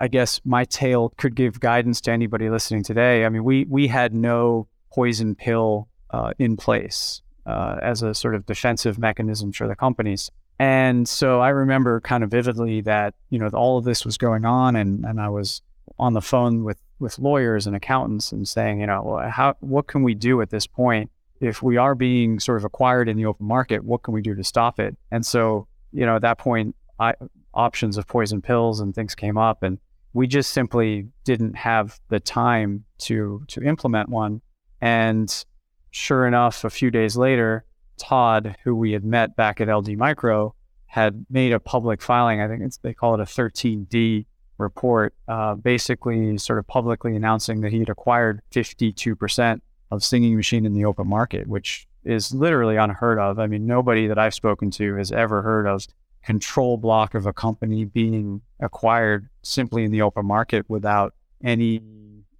I 0.00 0.08
guess 0.08 0.40
my 0.44 0.64
tale 0.64 1.10
could 1.16 1.34
give 1.36 1.60
guidance 1.60 2.00
to 2.02 2.12
anybody 2.12 2.50
listening 2.50 2.82
today. 2.82 3.24
I 3.24 3.28
mean, 3.28 3.44
we 3.44 3.66
we 3.68 3.86
had 3.86 4.14
no 4.14 4.66
poison 4.92 5.34
pill 5.34 5.88
uh, 6.10 6.32
in 6.38 6.56
place 6.56 7.22
uh, 7.46 7.76
as 7.82 8.02
a 8.02 8.14
sort 8.14 8.34
of 8.34 8.44
defensive 8.46 8.98
mechanism 8.98 9.52
for 9.52 9.68
the 9.68 9.76
companies. 9.76 10.30
And 10.58 11.08
so 11.08 11.40
I 11.40 11.48
remember 11.48 12.00
kind 12.00 12.22
of 12.22 12.30
vividly 12.30 12.82
that, 12.82 13.14
you 13.30 13.38
know, 13.38 13.48
all 13.48 13.78
of 13.78 13.84
this 13.84 14.04
was 14.04 14.18
going 14.18 14.44
on 14.44 14.76
and, 14.76 15.04
and 15.04 15.20
I 15.20 15.28
was 15.28 15.62
on 15.98 16.12
the 16.12 16.20
phone 16.20 16.62
with, 16.62 16.78
with 17.02 17.18
lawyers 17.18 17.66
and 17.66 17.76
accountants 17.76 18.32
and 18.32 18.48
saying, 18.48 18.80
you 18.80 18.86
know, 18.86 19.20
how, 19.30 19.54
what 19.60 19.86
can 19.86 20.02
we 20.02 20.14
do 20.14 20.40
at 20.40 20.50
this 20.50 20.66
point? 20.66 21.10
If 21.40 21.62
we 21.62 21.76
are 21.76 21.94
being 21.94 22.38
sort 22.38 22.58
of 22.58 22.64
acquired 22.64 23.08
in 23.08 23.16
the 23.16 23.26
open 23.26 23.46
market, 23.46 23.84
what 23.84 24.02
can 24.02 24.14
we 24.14 24.22
do 24.22 24.34
to 24.34 24.44
stop 24.44 24.78
it? 24.78 24.96
And 25.10 25.26
so, 25.26 25.66
you 25.90 26.06
know, 26.06 26.16
at 26.16 26.22
that 26.22 26.38
point, 26.38 26.76
I, 26.98 27.14
options 27.52 27.98
of 27.98 28.06
poison 28.06 28.40
pills 28.40 28.80
and 28.80 28.94
things 28.94 29.14
came 29.14 29.36
up 29.36 29.62
and 29.62 29.78
we 30.14 30.26
just 30.26 30.50
simply 30.50 31.08
didn't 31.24 31.56
have 31.56 31.98
the 32.08 32.20
time 32.20 32.84
to 32.98 33.42
to 33.48 33.62
implement 33.62 34.08
one. 34.08 34.40
And 34.80 35.44
sure 35.90 36.26
enough, 36.26 36.64
a 36.64 36.70
few 36.70 36.90
days 36.90 37.16
later, 37.16 37.64
Todd, 37.98 38.56
who 38.64 38.74
we 38.74 38.92
had 38.92 39.04
met 39.04 39.36
back 39.36 39.60
at 39.60 39.74
LD 39.74 39.96
Micro, 39.96 40.54
had 40.86 41.24
made 41.30 41.52
a 41.52 41.60
public 41.60 42.02
filing. 42.02 42.40
I 42.40 42.48
think 42.48 42.62
they 42.82 42.94
call 42.94 43.14
it 43.14 43.20
a 43.20 43.24
13D 43.24 44.26
report, 44.58 45.14
uh, 45.28 45.54
basically 45.54 46.38
sort 46.38 46.58
of 46.58 46.66
publicly 46.66 47.16
announcing 47.16 47.60
that 47.62 47.72
he 47.72 47.80
had 47.80 47.88
acquired 47.88 48.40
52% 48.52 49.60
of 49.90 50.04
Singing 50.04 50.36
Machine 50.36 50.64
in 50.64 50.74
the 50.74 50.84
open 50.84 51.08
market, 51.08 51.46
which 51.46 51.86
is 52.04 52.34
literally 52.34 52.76
unheard 52.76 53.18
of. 53.18 53.38
I 53.38 53.46
mean, 53.46 53.66
nobody 53.66 54.06
that 54.06 54.18
I've 54.18 54.34
spoken 54.34 54.70
to 54.72 54.96
has 54.96 55.12
ever 55.12 55.42
heard 55.42 55.66
of 55.66 55.86
control 56.24 56.76
block 56.76 57.14
of 57.14 57.26
a 57.26 57.32
company 57.32 57.84
being 57.84 58.42
acquired 58.60 59.28
simply 59.42 59.84
in 59.84 59.90
the 59.90 60.02
open 60.02 60.24
market 60.24 60.68
without 60.68 61.14
any 61.42 61.82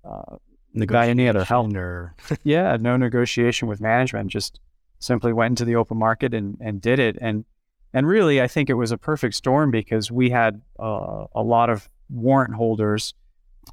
uh, 0.05 0.37
any 0.75 1.29
other 1.29 1.45
help. 1.45 1.75
Or 1.75 2.15
yeah, 2.45 2.77
no 2.81 2.97
negotiation 2.97 3.69
with 3.69 3.81
management. 3.81 4.31
Just 4.31 4.59
simply 4.99 5.33
went 5.33 5.53
into 5.53 5.65
the 5.65 5.77
open 5.77 5.99
market 5.99 6.33
and, 6.33 6.57
and 6.61 6.81
did 6.81 6.99
it. 6.99 7.19
And 7.21 7.45
and 7.95 8.07
really, 8.07 8.41
I 8.41 8.49
think 8.49 8.71
it 8.71 8.75
was 8.75 8.91
a 8.91 8.99
perfect 8.99 9.35
storm 9.35 9.71
because 9.71 10.11
we 10.11 10.31
had 10.31 10.63
uh, 10.79 11.27
a 11.35 11.43
lot 11.43 11.69
of 11.69 11.89
warrant 12.13 12.55
holders 12.55 13.15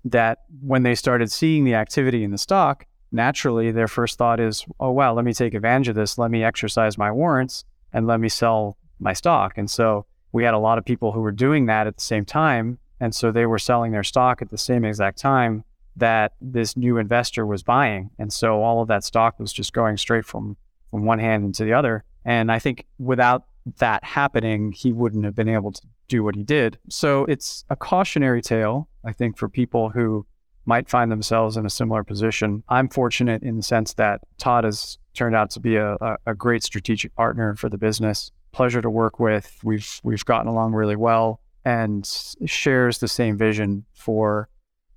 that 0.05 0.39
when 0.61 0.83
they 0.83 0.95
started 0.95 1.31
seeing 1.31 1.65
the 1.65 1.75
activity 1.75 2.23
in 2.23 2.31
the 2.31 2.37
stock, 2.37 2.85
naturally 3.11 3.71
their 3.71 3.87
first 3.87 4.17
thought 4.17 4.39
is, 4.39 4.65
oh 4.79 4.91
wow, 4.91 5.13
let 5.13 5.25
me 5.25 5.33
take 5.33 5.53
advantage 5.53 5.87
of 5.87 5.95
this. 5.95 6.17
Let 6.17 6.31
me 6.31 6.43
exercise 6.43 6.97
my 6.97 7.11
warrants 7.11 7.65
and 7.91 8.07
let 8.07 8.19
me 8.19 8.29
sell 8.29 8.77
my 8.99 9.13
stock. 9.13 9.57
And 9.57 9.69
so 9.69 10.05
we 10.31 10.43
had 10.43 10.53
a 10.53 10.59
lot 10.59 10.77
of 10.77 10.85
people 10.85 11.11
who 11.11 11.21
were 11.21 11.31
doing 11.31 11.65
that 11.65 11.87
at 11.87 11.97
the 11.97 12.03
same 12.03 12.25
time. 12.25 12.77
And 12.99 13.15
so 13.15 13.31
they 13.31 13.45
were 13.45 13.59
selling 13.59 13.91
their 13.91 14.03
stock 14.03 14.41
at 14.41 14.51
the 14.51 14.57
same 14.57 14.85
exact 14.85 15.17
time 15.17 15.63
that 15.95 16.33
this 16.39 16.77
new 16.77 16.97
investor 16.97 17.45
was 17.45 17.63
buying. 17.63 18.09
And 18.19 18.31
so 18.31 18.61
all 18.61 18.81
of 18.81 18.87
that 18.89 19.03
stock 19.03 19.39
was 19.39 19.51
just 19.51 19.73
going 19.73 19.97
straight 19.97 20.25
from, 20.25 20.55
from 20.91 21.05
one 21.05 21.19
hand 21.19 21.45
into 21.45 21.63
the 21.65 21.73
other. 21.73 22.03
And 22.25 22.51
I 22.51 22.59
think 22.59 22.85
without 22.99 23.45
that 23.77 24.03
happening, 24.03 24.71
he 24.71 24.91
wouldn't 24.93 25.25
have 25.25 25.35
been 25.35 25.49
able 25.49 25.71
to 25.71 25.81
do 26.07 26.23
what 26.23 26.35
he 26.35 26.43
did. 26.43 26.77
So 26.89 27.25
it's 27.25 27.63
a 27.69 27.75
cautionary 27.75 28.41
tale, 28.41 28.89
I 29.05 29.13
think, 29.13 29.37
for 29.37 29.47
people 29.47 29.89
who 29.89 30.25
might 30.65 30.89
find 30.89 31.11
themselves 31.11 31.57
in 31.57 31.65
a 31.65 31.69
similar 31.69 32.03
position. 32.03 32.63
I'm 32.69 32.89
fortunate 32.89 33.41
in 33.43 33.57
the 33.57 33.63
sense 33.63 33.93
that 33.95 34.21
Todd 34.37 34.65
has 34.65 34.97
turned 35.13 35.35
out 35.35 35.49
to 35.51 35.59
be 35.59 35.75
a, 35.77 35.97
a, 36.25 36.35
great 36.35 36.63
strategic 36.63 37.15
partner 37.15 37.55
for 37.55 37.69
the 37.69 37.77
business. 37.77 38.31
Pleasure 38.51 38.81
to 38.81 38.89
work 38.89 39.19
with. 39.19 39.59
We've 39.63 39.99
we've 40.03 40.23
gotten 40.25 40.47
along 40.47 40.73
really 40.73 40.95
well 40.95 41.41
and 41.65 42.05
shares 42.45 42.99
the 42.99 43.07
same 43.07 43.37
vision 43.37 43.85
for 43.93 44.49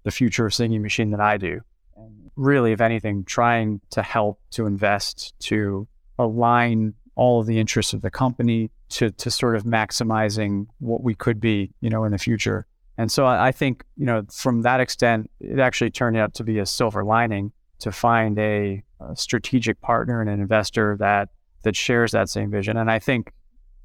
the 0.04 0.10
future 0.10 0.46
of 0.46 0.54
Singing 0.54 0.82
Machine 0.82 1.10
that 1.10 1.20
I 1.20 1.36
do. 1.36 1.60
And 1.96 2.30
really, 2.36 2.72
if 2.72 2.80
anything, 2.80 3.24
trying 3.24 3.80
to 3.90 4.02
help 4.02 4.40
to 4.52 4.66
invest 4.66 5.34
to 5.40 5.86
align 6.18 6.94
all 7.14 7.40
of 7.40 7.46
the 7.46 7.58
interests 7.58 7.92
of 7.92 8.02
the 8.02 8.10
company 8.10 8.70
to 8.90 9.10
to 9.10 9.30
sort 9.30 9.56
of 9.56 9.64
maximizing 9.64 10.66
what 10.78 11.02
we 11.02 11.14
could 11.14 11.40
be, 11.40 11.72
you 11.80 11.90
know, 11.90 12.04
in 12.04 12.12
the 12.12 12.18
future. 12.18 12.66
And 12.98 13.10
so 13.10 13.24
I, 13.24 13.48
I 13.48 13.52
think, 13.52 13.84
you 13.96 14.06
know, 14.06 14.22
from 14.30 14.62
that 14.62 14.80
extent, 14.80 15.30
it 15.40 15.58
actually 15.58 15.90
turned 15.90 16.16
out 16.16 16.34
to 16.34 16.44
be 16.44 16.58
a 16.58 16.66
silver 16.66 17.04
lining 17.04 17.52
to 17.78 17.90
find 17.90 18.38
a, 18.38 18.82
a 19.00 19.16
strategic 19.16 19.80
partner 19.80 20.20
and 20.20 20.30
an 20.30 20.40
investor 20.40 20.96
that 21.00 21.30
that 21.62 21.76
shares 21.76 22.12
that 22.12 22.28
same 22.28 22.50
vision. 22.50 22.76
And 22.76 22.90
I 22.90 22.98
think 22.98 23.32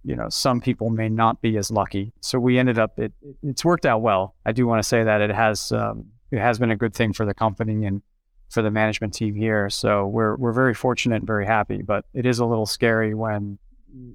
you 0.08 0.16
know, 0.16 0.30
some 0.30 0.62
people 0.62 0.90
may 0.90 1.10
not 1.10 1.42
be 1.42 1.58
as 1.58 1.70
lucky. 1.70 2.14
So 2.22 2.40
we 2.40 2.58
ended 2.58 2.80
up, 2.80 2.98
it, 2.98 3.12
it's 3.44 3.66
worked 3.66 3.86
out 3.86 4.02
well. 4.02 4.36
I 4.46 4.54
do 4.54 4.66
want 4.66 4.82
to 4.82 4.88
say 4.88 5.04
that 5.04 5.20
it 5.20 5.32
has, 5.32 5.74
um, 5.74 6.06
it 6.32 6.40
has 6.40 6.60
been 6.60 6.72
a 6.72 6.78
good 6.78 6.94
thing 6.94 7.12
for 7.12 7.26
the 7.26 7.34
company 7.34 7.86
and 7.86 8.02
for 8.50 8.62
the 8.62 8.72
management 8.72 9.14
team 9.14 9.36
here. 9.36 9.70
So 9.70 10.08
we're, 10.08 10.36
we're 10.36 10.54
very 10.54 10.74
fortunate 10.74 11.18
and 11.18 11.28
very 11.28 11.46
happy, 11.46 11.82
but 11.82 12.06
it 12.14 12.26
is 12.26 12.40
a 12.40 12.46
little 12.46 12.66
scary 12.66 13.14
when 13.14 13.58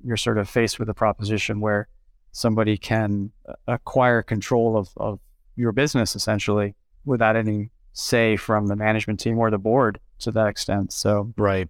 you're 0.04 0.16
sort 0.16 0.38
of 0.38 0.48
faced 0.48 0.78
with 0.78 0.88
a 0.88 0.94
proposition 0.94 1.60
where 1.60 1.88
somebody 2.30 2.76
can 2.78 3.30
acquire 3.66 4.22
control 4.22 4.76
of, 4.76 4.88
of 4.96 5.20
your 5.56 5.72
business 5.72 6.16
essentially 6.16 6.74
without 7.04 7.36
any 7.36 7.70
say 7.92 8.36
from 8.36 8.68
the 8.68 8.76
management 8.76 9.20
team 9.20 9.38
or 9.38 9.50
the 9.50 9.58
board 9.58 10.00
to 10.20 10.30
that 10.32 10.46
extent. 10.46 10.92
So, 10.92 11.32
right. 11.36 11.68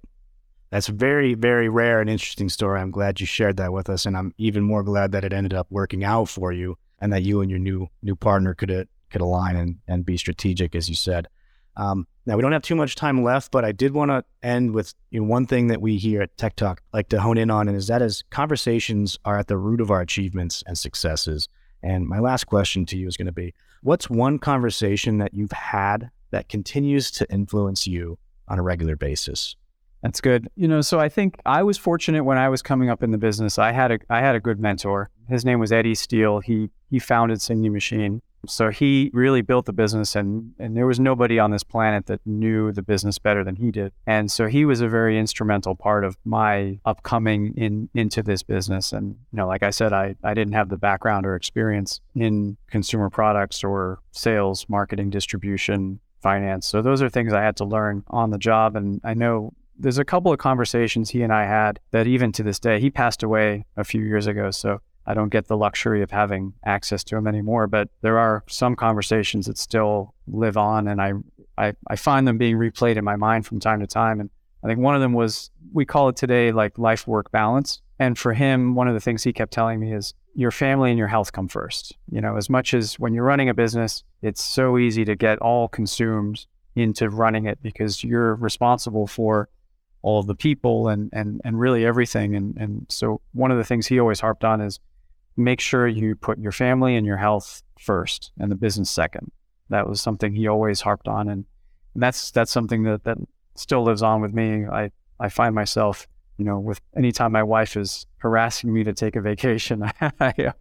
That's 0.71 0.87
very, 0.87 1.35
very 1.35 1.69
rare 1.69 2.01
and 2.01 2.09
interesting 2.09 2.49
story. 2.49 2.81
I'm 2.81 2.91
glad 2.91 3.21
you 3.21 3.27
shared 3.27 3.59
that 3.59 3.75
with 3.75 3.91
us, 3.91 4.07
and 4.07 4.17
I'm 4.17 4.33
even 4.39 4.63
more 4.63 4.83
glad 4.83 5.13
that 5.13 5.23
it 5.23 5.31
ended 5.31 5.53
up 5.53 5.67
working 5.69 6.03
out 6.03 6.31
for 6.31 6.51
you, 6.51 6.79
and 6.99 7.13
that 7.13 7.23
you 7.23 7.43
and 7.43 7.51
your 7.51 7.59
new 7.59 7.89
new 8.03 8.17
partner 8.17 8.55
could 8.55 8.89
could 9.11 9.21
align 9.21 9.57
and, 9.57 9.81
and 9.87 10.07
be 10.07 10.17
strategic, 10.17 10.75
as 10.75 10.89
you 10.89 10.95
said. 10.95 11.29
Um, 11.77 12.07
now 12.27 12.37
we 12.37 12.43
don't 12.43 12.53
have 12.53 12.63
too 12.63 12.77
much 12.77 12.95
time 12.95 13.23
left, 13.23 13.51
but 13.51 13.65
I 13.65 13.73
did 13.73 13.95
want 13.95 14.11
to 14.11 14.25
end 14.43 14.75
with 14.75 14.95
you 15.11 15.21
know, 15.21 15.27
one 15.27 15.47
thing 15.47 15.69
that 15.69 15.81
we 15.81 15.97
here 15.97 16.23
at 16.23 16.37
Tech 16.37 16.55
Talk 16.55 16.83
like 16.93 17.09
to 17.09 17.21
hone 17.21 17.39
in 17.39 17.51
on, 17.51 17.69
and 17.69 17.77
is 17.77 17.87
that 17.89 18.03
is 18.03 18.23
conversations 18.31 19.19
are 19.25 19.39
at 19.39 19.49
the 19.49 19.57
root 19.57 19.81
of 19.81 19.91
our 19.91 20.01
achievements 20.01 20.63
and 20.67 20.79
successes. 20.79 21.49
And 21.83 22.07
my 22.07 22.21
last 22.21 22.45
question 22.45 22.87
to 22.87 22.97
you 22.97 23.09
is 23.09 23.17
going 23.17 23.27
to 23.27 23.33
be: 23.33 23.55
What's 23.83 24.09
one 24.09 24.39
conversation 24.39 25.19
that 25.19 25.35
you've 25.35 25.53
had 25.53 26.11
that 26.31 26.49
continues 26.49 27.11
to 27.13 27.31
influence 27.33 27.87
you 27.87 28.19
on 28.49 28.59
a 28.59 28.63
regular 28.63 28.97
basis? 28.97 29.57
That's 30.03 30.21
good. 30.21 30.49
You 30.57 30.67
know, 30.67 30.81
so 30.81 30.99
I 30.99 31.09
think 31.09 31.37
I 31.47 31.63
was 31.63 31.79
fortunate 31.79 32.25
when 32.25 32.37
I 32.37 32.49
was 32.49 32.61
coming 32.61 32.91
up 32.91 33.03
in 33.03 33.13
the 33.13 33.19
business. 33.19 33.59
I 33.59 33.73
had 33.73 33.93
a 33.93 33.99
I 34.11 34.21
had 34.21 34.35
a 34.35 34.41
good 34.41 34.61
mentor. 34.61 35.11
His 35.29 35.45
name 35.45 35.61
was 35.61 35.73
Eddie 35.73 35.95
Steele. 35.95 36.41
He 36.41 36.71
he 36.91 36.99
founded 36.99 37.41
Singing 37.41 37.73
Machine. 37.73 38.21
So 38.47 38.71
he 38.71 39.11
really 39.13 39.43
built 39.43 39.67
the 39.67 39.73
business, 39.73 40.17
and, 40.17 40.53
and 40.59 40.77
there 40.77 40.87
was 40.87 40.99
nobody 40.99 41.39
on 41.39 41.51
this 41.51 41.63
planet 41.63 42.07
that 42.07 42.21
knew 42.27 42.73
the 42.73 42.83
business 42.83 43.19
better 43.19 43.45
than 43.45 43.57
he 43.57 43.71
did. 43.71 43.93
And 44.07 44.31
so 44.31 44.47
he 44.47 44.65
was 44.65 44.81
a 44.81 44.89
very 44.89 45.19
instrumental 45.19 45.75
part 45.77 46.05
of 46.05 46.17
my 46.25 46.81
upcoming 46.85 47.55
in 47.57 47.89
into 47.95 48.23
this 48.23 48.43
business. 48.43 48.93
And 48.93 49.17
you 49.33 49.37
know, 49.37 49.47
like 49.47 49.63
I 49.63 49.71
said, 49.71 49.93
I, 49.93 50.17
I 50.25 50.35
didn't 50.35 50.55
have 50.55 50.69
the 50.69 50.77
background 50.77 51.27
or 51.27 51.37
experience 51.37 52.01
in 52.15 52.57
consumer 52.71 53.11
products 53.11 53.63
or 53.63 54.01
sales, 54.11 54.67
marketing, 54.69 55.11
distribution, 55.11 56.01
finance. 56.21 56.67
So 56.67 56.83
those 56.83 57.03
are 57.03 57.09
things 57.09 57.33
I 57.33 57.43
had 57.43 57.57
to 57.57 57.65
learn 57.65 58.05
on 58.09 58.31
the 58.31 58.39
job. 58.39 58.77
And 58.77 59.01
I 59.05 59.15
know 59.15 59.53
there's 59.79 59.99
a 59.99 60.05
couple 60.05 60.33
of 60.33 60.39
conversations 60.39 61.11
he 61.11 61.23
and 61.23 61.33
I 61.33 61.45
had 61.45 61.81
that 61.91 62.07
even 62.07 62.33
to 62.33 62.43
this 62.43 62.59
day, 62.59 62.81
he 62.81 62.91
passed 62.91 63.23
away 63.23 63.67
a 63.77 63.85
few 63.85 64.03
years 64.03 64.27
ago. 64.27 64.51
So 64.51 64.81
I 65.07 65.15
don't 65.15 65.31
get 65.31 65.49
the 65.49 65.57
luxury 65.57 66.03
of 66.03 66.11
having 66.11 66.53
access 66.65 67.03
to 67.05 67.17
them 67.17 67.27
anymore, 67.27 67.67
but 67.67 67.89
there 68.03 68.19
are 68.19 68.45
some 68.49 68.77
conversations 68.77 69.47
that 69.47 69.59
still 69.59 70.15
live 70.27 70.57
on, 70.57 70.89
and 70.89 71.01
I, 71.01 71.13
I, 71.59 71.75
I 71.89 71.97
find 71.97 72.27
them 72.27 72.39
being 72.39 72.57
replayed 72.57 72.97
in 72.97 73.05
my 73.05 73.17
mind 73.17 73.47
from 73.47 73.61
time 73.61 73.81
to 73.81 73.87
time. 73.87 74.21
And 74.21 74.31
I 74.63 74.69
think 74.69 74.79
one 74.79 74.95
of 74.95 75.01
them 75.01 75.13
was 75.13 75.51
we 75.73 75.85
call 75.85 76.09
it 76.09 76.17
today 76.17 76.53
like 76.53 76.79
life 76.79 77.07
work 77.07 77.31
balance. 77.33 77.81
And 77.99 78.19
for 78.19 78.33
him, 78.33 78.75
one 78.75 78.89
of 78.89 78.95
the 78.95 79.01
things 79.01 79.23
he 79.23 79.33
kept 79.33 79.53
telling 79.53 79.81
me 79.81 79.93
is 79.93 80.15
your 80.35 80.51
family 80.51 80.91
and 80.91 80.99
your 80.99 81.09
health 81.09 81.33
come 81.33 81.49
first. 81.49 81.97
You 82.11 82.21
know, 82.21 82.37
as 82.37 82.49
much 82.49 82.75
as 82.75 82.99
when 82.99 83.13
you're 83.13 83.25
running 83.25 83.49
a 83.49 83.55
business, 83.55 84.03
it's 84.23 84.43
so 84.43 84.79
easy 84.79 85.05
to 85.05 85.15
get 85.15 85.39
all 85.39 85.69
consumed 85.69 86.47
into 86.75 87.11
running 87.11 87.47
it 87.47 87.63
because 87.63 88.03
you're 88.03 88.35
responsible 88.37 89.07
for 89.07 89.49
all 90.01 90.23
the 90.23 90.35
people 90.35 90.89
and 90.89 91.11
and 91.13 91.41
and 91.45 91.61
really 91.61 91.85
everything. 91.85 92.35
And 92.35 92.57
and 92.57 92.87
so 92.89 93.21
one 93.33 93.51
of 93.51 93.59
the 93.59 93.65
things 93.65 93.87
he 93.87 94.01
always 94.01 94.21
harped 94.21 94.45
on 94.45 94.61
is 94.61 94.81
make 95.37 95.61
sure 95.61 95.87
you 95.87 96.15
put 96.15 96.39
your 96.39 96.53
family 96.53 96.97
and 96.97 97.07
your 97.07 97.17
health 97.17 97.63
first 97.79 98.33
and 98.39 98.51
the 98.51 98.57
business 98.57 98.91
second. 98.91 99.31
That 99.69 99.89
was 99.89 100.01
something 100.01 100.35
he 100.35 100.47
always 100.49 100.81
harped 100.81 101.09
on, 101.09 101.29
and, 101.29 101.45
that's 101.95 102.31
that's 102.31 102.51
something 102.51 102.85
that 102.85 103.05
that 103.05 103.19
still 103.55 103.83
lives 103.83 104.03
on 104.03 104.23
with 104.23 104.33
me. 104.33 104.65
I 104.65 104.91
I 105.21 105.29
find 105.29 105.55
myself, 105.55 106.09
you 106.39 106.45
know, 106.47 106.59
with 106.59 106.81
anytime 106.97 107.33
my 107.33 107.43
wife 107.43 107.77
is 107.77 108.07
harassing 108.17 108.73
me 108.73 108.83
to 108.85 108.95
take 108.95 109.15
a 109.15 109.21
vacation, 109.21 109.83
I, 110.01 110.55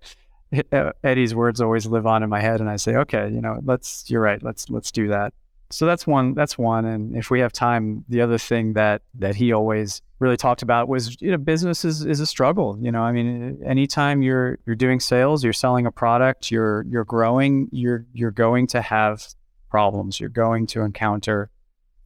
Eddie's 1.06 1.34
words 1.34 1.62
always 1.62 1.86
live 1.86 2.06
on 2.06 2.22
in 2.22 2.30
my 2.30 2.42
head, 2.42 2.60
and 2.60 2.70
I 2.70 2.76
say, 2.76 2.96
okay, 2.98 3.30
you 3.30 3.40
know, 3.40 3.62
let's. 3.64 4.10
You're 4.10 4.22
right. 4.22 4.44
Let's 4.44 4.70
let's 4.70 4.92
do 4.92 5.08
that 5.08 5.34
so 5.72 5.86
that's 5.86 6.06
one 6.06 6.34
that's 6.34 6.58
one. 6.58 6.86
And 6.86 7.16
if 7.16 7.30
we 7.30 7.40
have 7.40 7.52
time 7.52 8.06
the 8.10 8.22
other 8.22 8.38
thing 8.38 8.74
that 8.74 9.02
that 9.16 9.36
he 9.36 9.52
always 9.52 10.02
really 10.20 10.38
talked 10.38 10.62
about 10.62 10.88
was 10.88 11.20
you 11.22 11.32
know 11.32 11.38
business 11.38 11.84
is, 11.84 12.06
is 12.06 12.20
a 12.20 12.26
struggle 12.26 12.78
you 12.80 12.92
know? 12.92 13.02
I 13.02 13.12
mean 13.12 13.62
anytime 13.66 14.22
you're 14.22 14.60
you're 14.66 14.76
doing 14.76 15.00
sales 15.00 15.44
you're 15.44 15.54
selling 15.54 15.86
a 15.86 15.92
product 15.92 16.52
you're 16.52 16.86
you're 16.90 17.06
growing 17.06 17.70
you're 17.72 18.06
you're 18.14 18.32
going 18.32 18.68
to 18.68 18.82
have 18.82 19.26
problems. 19.70 20.20
You're 20.20 20.30
going 20.30 20.68
to 20.68 20.82
encounter 20.82 21.50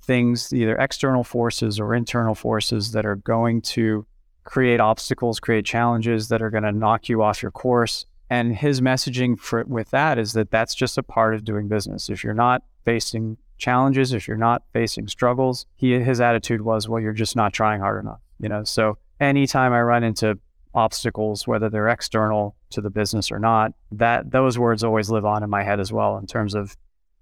things 0.01 0.53
either 0.53 0.75
external 0.77 1.23
forces 1.23 1.79
or 1.79 1.95
internal 1.95 2.35
forces 2.35 2.91
that 2.91 3.05
are 3.05 3.15
going 3.15 3.61
to 3.61 4.05
create 4.45 4.79
obstacles 4.79 5.39
create 5.39 5.65
challenges 5.65 6.27
that 6.29 6.41
are 6.41 6.51
going 6.51 6.63
to 6.63 6.71
knock 6.71 7.09
you 7.09 7.21
off 7.21 7.41
your 7.41 7.51
course. 7.51 8.05
And 8.29 8.55
his 8.55 8.79
messaging 8.79 9.37
for, 9.39 9.63
with 9.65 9.89
that 9.89 10.17
is 10.17 10.33
that 10.33 10.51
that's 10.51 10.73
just 10.73 10.97
a 10.97 11.03
part 11.03 11.35
of 11.35 11.43
doing 11.43 11.67
business. 11.67 12.09
If 12.09 12.23
you're 12.23 12.33
not 12.33 12.63
facing 12.85 13.37
challenges, 13.57 14.13
if 14.13 14.27
you're 14.27 14.37
not 14.37 14.63
facing 14.73 15.07
struggles, 15.07 15.65
he 15.75 15.99
his 15.99 16.21
attitude 16.21 16.61
was, 16.61 16.87
well, 16.87 17.01
you're 17.01 17.13
just 17.13 17.35
not 17.35 17.53
trying 17.53 17.81
hard 17.81 18.03
enough. 18.03 18.19
You 18.39 18.49
know, 18.49 18.63
so 18.63 18.97
anytime 19.19 19.73
I 19.73 19.81
run 19.81 20.03
into 20.03 20.37
obstacles, 20.73 21.47
whether 21.47 21.69
they're 21.69 21.87
external 21.87 22.55
to 22.71 22.81
the 22.81 22.89
business 22.89 23.31
or 23.31 23.39
not, 23.39 23.71
that 23.93 24.31
those 24.31 24.59
words 24.59 24.83
always 24.83 25.09
live 25.09 25.25
on 25.25 25.41
in 25.43 25.49
my 25.49 25.63
head 25.63 25.79
as 25.79 25.91
well 25.91 26.17
in 26.17 26.27
terms 26.27 26.53
of, 26.53 26.75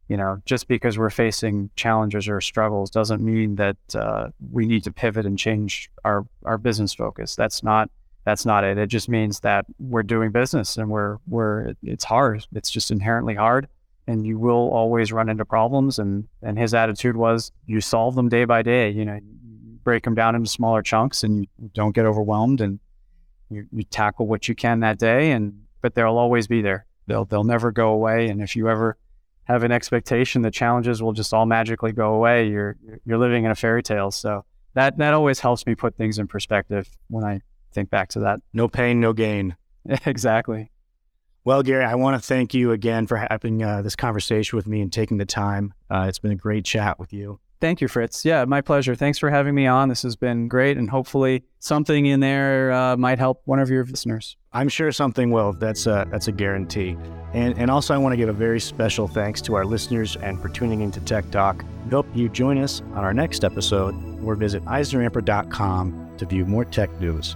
you 0.08 0.18
know, 0.18 0.42
just 0.46 0.68
because 0.68 0.98
we're 0.98 1.12
facing 1.12 1.70
challenges 1.76 2.28
or 2.28 2.42
struggles 2.42 2.90
doesn't 2.90 3.22
mean 3.22 3.56
that 3.56 3.78
uh, 3.94 4.30
we 4.52 4.66
need 4.66 4.84
to 4.84 4.92
pivot 4.92 5.26
and 5.26 5.38
change 5.38 5.90
our 6.04 6.26
our 6.44 6.58
business 6.58 6.94
focus. 6.94 7.36
That's 7.36 7.64
not 7.64 7.90
that's 8.26 8.46
not 8.46 8.64
it. 8.64 8.78
It 8.78 8.88
just 8.88 9.08
means 9.08 9.42
that 9.42 9.66
we're 9.80 10.04
doing 10.04 10.32
business 10.32 10.78
and 10.78 10.90
we're 10.90 11.18
we're 11.28 11.76
it's 11.84 12.04
hard. 12.04 12.46
It's 12.54 12.72
just 12.72 12.90
inherently 12.90 13.36
hard 13.36 13.68
and 14.08 14.26
you 14.26 14.38
will 14.38 14.70
always 14.70 15.12
run 15.12 15.30
into 15.30 15.46
problems. 15.46 16.00
And, 16.00 16.28
and 16.42 16.58
his 16.58 16.74
attitude 16.74 17.16
was 17.16 17.52
you 17.66 17.82
solve 17.82 18.16
them 18.16 18.30
day 18.30 18.46
by 18.46 18.62
day, 18.62 18.90
you 18.90 19.06
know, 19.06 19.16
you 19.16 19.78
break 19.84 20.04
them 20.04 20.16
down 20.16 20.36
into 20.36 20.50
smaller 20.50 20.82
chunks 20.82 21.24
and 21.24 21.48
you 21.58 21.70
don't 21.74 21.96
get 21.96 22.06
overwhelmed 22.06 22.62
and 22.62 22.80
you, 23.50 23.66
you 23.72 23.84
tackle 23.84 24.28
what 24.28 24.48
you 24.48 24.56
can 24.56 24.82
that 24.82 25.00
day. 25.00 25.32
And, 25.32 25.64
but 25.82 25.96
they'll 25.96 26.18
always 26.18 26.48
be 26.48 26.62
there. 26.62 26.86
They'll, 27.08 27.26
they'll 27.26 27.44
never 27.44 27.72
go 27.72 27.90
away. 27.90 28.30
And 28.30 28.42
if 28.42 28.56
you 28.56 28.70
ever 28.70 28.98
have 29.46 29.64
an 29.64 29.72
expectation 29.72 30.42
that 30.44 30.52
challenges 30.54 31.04
will 31.04 31.12
just 31.12 31.34
all 31.34 31.46
magically 31.46 31.92
go 31.92 32.14
away, 32.14 32.48
you're, 32.48 32.78
you're 33.06 33.18
living 33.18 33.44
in 33.46 33.52
a 33.52 33.56
fairy 33.56 33.84
tale. 33.84 34.12
So 34.12 34.46
that, 34.74 34.98
that 34.98 35.14
always 35.14 35.40
helps 35.40 35.66
me 35.66 35.76
put 35.76 35.96
things 35.96 36.18
in 36.20 36.28
perspective 36.28 36.90
when 37.10 37.24
I 37.24 37.42
think 37.74 37.90
back 37.90 38.10
to 38.10 38.20
that. 38.22 38.40
No 38.54 38.68
pain, 38.68 39.00
no 39.00 39.14
gain. 39.14 39.56
exactly. 40.06 40.72
Well, 41.46 41.62
Gary, 41.62 41.84
I 41.84 41.96
want 41.96 42.22
to 42.22 42.26
thank 42.26 42.54
you 42.54 42.72
again 42.72 43.06
for 43.06 43.18
having 43.18 43.64
uh, 43.64 43.82
this 43.82 43.98
conversation 43.98 44.56
with 44.56 44.66
me 44.66 44.82
and 44.82 44.92
taking 44.92 45.18
the 45.18 45.26
time. 45.26 45.74
Uh, 45.90 46.06
it's 46.08 46.20
been 46.20 46.32
a 46.32 46.36
great 46.36 46.64
chat 46.64 47.00
with 47.00 47.12
you. 47.12 47.40
Thank 47.60 47.82
you, 47.82 47.88
Fritz. 47.88 48.26
Yeah, 48.26 48.44
my 48.46 48.62
pleasure. 48.62 48.94
Thanks 48.94 49.18
for 49.18 49.30
having 49.30 49.56
me 49.56 49.68
on. 49.68 49.88
This 49.88 50.04
has 50.04 50.18
been 50.18 50.50
great, 50.50 50.78
and 50.78 50.90
hopefully 50.90 51.44
something 51.60 52.06
in 52.06 52.20
there 52.20 52.72
uh, 52.74 52.98
might 52.98 53.20
help 53.20 53.42
one 53.46 53.60
of 53.60 53.70
your 53.70 53.86
listeners. 53.86 54.36
I'm 54.52 54.68
sure 54.68 54.92
something 54.92 55.32
will. 55.32 55.54
That's 55.54 55.86
a, 55.86 56.06
that's 56.12 56.28
a 56.28 56.34
guarantee. 56.34 56.98
And, 57.34 57.58
and 57.58 57.72
also, 57.72 57.94
I 57.94 57.98
want 57.98 58.14
to 58.14 58.18
give 58.18 58.30
a 58.30 58.34
very 58.34 58.60
special 58.60 59.08
thanks 59.08 59.42
to 59.44 59.56
our 59.56 59.66
listeners 59.66 60.18
and 60.18 60.42
for 60.42 60.50
tuning 60.50 60.82
into 60.82 61.00
Tech 61.02 61.30
Talk. 61.32 61.64
We 61.86 61.92
hope 61.92 62.08
you 62.14 62.28
join 62.30 62.58
us 62.58 62.82
on 62.82 63.06
our 63.06 63.14
next 63.14 63.46
episode 63.46 63.96
or 64.24 64.36
visit 64.36 64.64
EisnerAmper.com 64.66 66.16
to 66.18 66.26
view 66.26 66.46
more 66.46 66.66
tech 66.66 66.90
news. 67.00 67.36